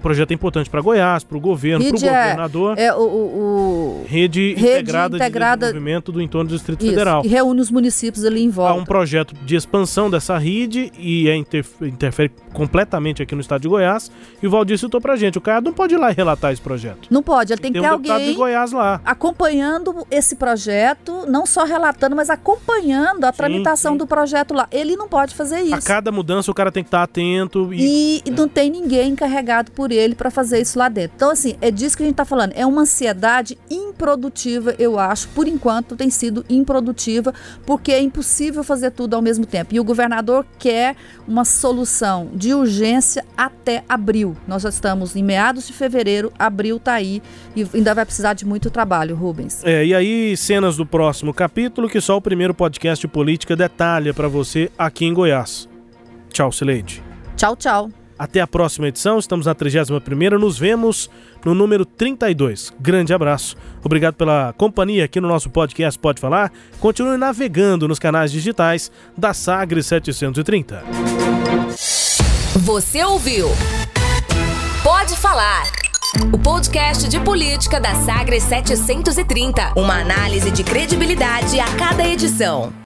Projeto 0.08 0.32
é 0.32 0.34
importante 0.36 0.70
para 0.70 0.80
Goiás, 0.80 1.26
para 1.26 1.38
o 1.38 1.42
governo, 1.42 1.84
para 1.84 1.98
o 1.98 2.00
governador. 2.00 2.80
É, 2.80 2.94
o, 2.94 3.02
o, 3.02 4.06
rede, 4.08 4.54
rede 4.54 4.80
integrada, 4.80 5.18
integrada, 5.18 5.66
de 5.66 5.74
desenvolvimento 5.74 6.14
do 6.14 6.22
entorno 6.22 6.50
do 6.50 6.56
Distrito 6.56 6.82
Isso, 6.82 6.92
Federal. 6.92 7.26
E 7.26 7.28
reúne 7.28 7.60
os 7.60 7.70
municípios 7.70 8.24
ali 8.24 8.42
em 8.42 8.50
volta. 8.50 8.72
Há 8.72 8.82
um 8.82 8.86
projeto 8.86 9.36
de 9.44 9.58
expansão 9.58 10.10
dessa 10.10 10.38
rede 10.38 10.94
e 10.98 11.28
é 11.28 11.36
interfere 11.36 12.32
completamente 12.54 13.22
aqui 13.22 13.36
no 13.36 13.42
estado 13.42 13.64
de 13.64 13.68
Goiás. 13.68 14.10
E 14.42 14.48
o 14.48 14.50
Valdir 14.50 14.80
citou 14.80 15.02
pra 15.02 15.18
gente, 15.18 15.38
o 15.38 15.42
Caiado 15.42 15.66
não 15.66 15.74
pode 15.74 15.94
ir 15.94 15.98
lá 15.98 16.10
e 16.10 16.14
relatar 16.14 16.54
esse 16.54 16.62
projeto. 16.62 17.10
Não 17.12 17.22
pode, 17.22 17.52
ele 17.52 17.62
tem, 17.62 17.74
tem 17.74 17.82
que 17.82 17.86
ter 17.86 17.92
um 17.92 17.98
alguém 17.98 18.32
de 18.32 18.34
Goiás 18.34 18.72
lá. 18.72 19.02
acompanhando 19.04 20.08
esse 20.10 20.38
projeto, 20.38 21.26
não 21.28 21.46
só 21.46 21.66
relatando, 21.66 22.16
mas 22.16 22.30
acompanhando 22.30 23.26
a 23.26 23.34
sim, 23.34 23.38
tramitação 23.38 23.92
sim. 23.92 23.98
do 23.98 24.08
projeto 24.08 24.54
lá. 24.54 24.70
Ele 24.72 24.96
não 24.96 25.10
pode 25.10 25.36
fazer 25.36 25.60
isso. 25.60 25.76
A 25.76 25.82
cada 25.82 26.14
mudança 26.14 26.50
o 26.50 26.54
cara 26.54 26.72
tem 26.72 26.82
que 26.82 26.88
estar 26.88 27.04
atento. 27.04 27.74
E, 27.74 28.22
e 28.26 28.32
não 28.32 28.48
tem 28.48 28.70
ninguém 28.70 29.10
encarregado 29.10 29.70
por 29.72 29.92
ele 29.92 29.97
para 30.16 30.32
fazer 30.32 30.62
isso 30.62 30.78
lá 30.78 30.90
dentro. 30.90 31.14
Então, 31.16 31.32
assim, 31.32 31.56
é 31.62 31.72
disso 31.72 31.96
que 31.96 32.04
a 32.04 32.06
gente 32.06 32.14
está 32.14 32.26
falando. 32.26 32.54
É 32.56 32.66
uma 32.66 32.82
ansiedade 32.82 33.58
improdutiva, 33.70 34.76
eu 34.78 35.00
acho. 35.00 35.28
Por 35.30 35.48
enquanto, 35.48 35.96
tem 35.96 36.10
sido 36.10 36.46
improdutiva, 36.50 37.34
porque 37.66 37.92
é 37.92 38.02
impossível 38.02 38.64
fazer 38.64 38.92
tudo 38.92 39.16
ao 39.16 39.22
mesmo 39.22 39.46
tempo. 39.46 39.74
E 39.74 39.80
o 39.80 39.84
governador 39.84 40.46
quer 40.58 40.96
uma 41.28 41.46
solução 41.46 42.30
de 42.34 42.54
urgência 42.54 43.26
até 43.36 43.84
abril. 43.88 44.36
Nós 44.48 44.64
já 44.64 44.70
estamos 44.70 45.16
em 45.16 45.24
meados 45.24 45.68
de 45.68 45.74
fevereiro, 45.74 46.32
abril 46.38 46.78
está 46.78 46.94
aí 46.94 47.22
e 47.56 47.68
ainda 47.74 47.94
vai 47.94 48.06
precisar 48.06 48.34
de 48.34 48.46
muito 48.46 48.70
trabalho, 48.70 49.16
Rubens. 49.16 49.62
É, 49.64 49.86
e 49.86 49.94
aí, 49.94 50.38
cenas 50.38 50.78
do 50.78 50.86
próximo 50.86 51.34
capítulo 51.34 51.90
que 51.90 52.00
só 52.00 52.18
o 52.18 52.22
primeiro 52.22 52.54
podcast 52.54 53.02
de 53.02 53.08
política 53.08 53.56
detalha 53.56 54.14
para 54.14 54.28
você 54.28 54.72
aqui 54.78 55.06
em 55.06 55.14
Goiás. 55.14 55.68
Tchau, 56.30 56.52
Sileide. 56.52 57.04
Tchau, 57.36 57.56
tchau. 57.56 58.07
Até 58.18 58.42
a 58.42 58.48
próxima 58.48 58.88
edição, 58.88 59.20
estamos 59.20 59.46
na 59.46 59.54
31ª, 59.54 60.38
nos 60.40 60.58
vemos 60.58 61.10
no 61.46 61.54
número 61.54 61.86
32. 61.86 62.74
Grande 62.80 63.14
abraço. 63.14 63.56
Obrigado 63.84 64.16
pela 64.16 64.54
companhia 64.58 65.06
aqui 65.06 65.22
no 65.22 65.28
nosso 65.28 65.50
podcast 65.50 66.00
Pode 66.00 66.20
Falar. 66.20 66.52
Continue 66.80 67.18
navegando 67.18 67.88
nos 67.88 68.00
canais 68.00 68.32
digitais 68.32 68.92
da 69.16 69.34
Sagre 69.34 69.84
730. 69.84 70.84
Você 72.56 73.04
ouviu? 73.04 73.50
Pode 74.84 75.16
Falar. 75.18 75.66
O 76.34 76.40
podcast 76.40 77.08
de 77.08 77.20
política 77.20 77.80
da 77.80 77.94
Sagre 77.96 78.40
730. 78.40 79.74
Uma 79.76 80.02
análise 80.02 80.50
de 80.50 80.64
credibilidade 80.64 81.60
a 81.60 81.66
cada 81.76 82.08
edição. 82.08 82.74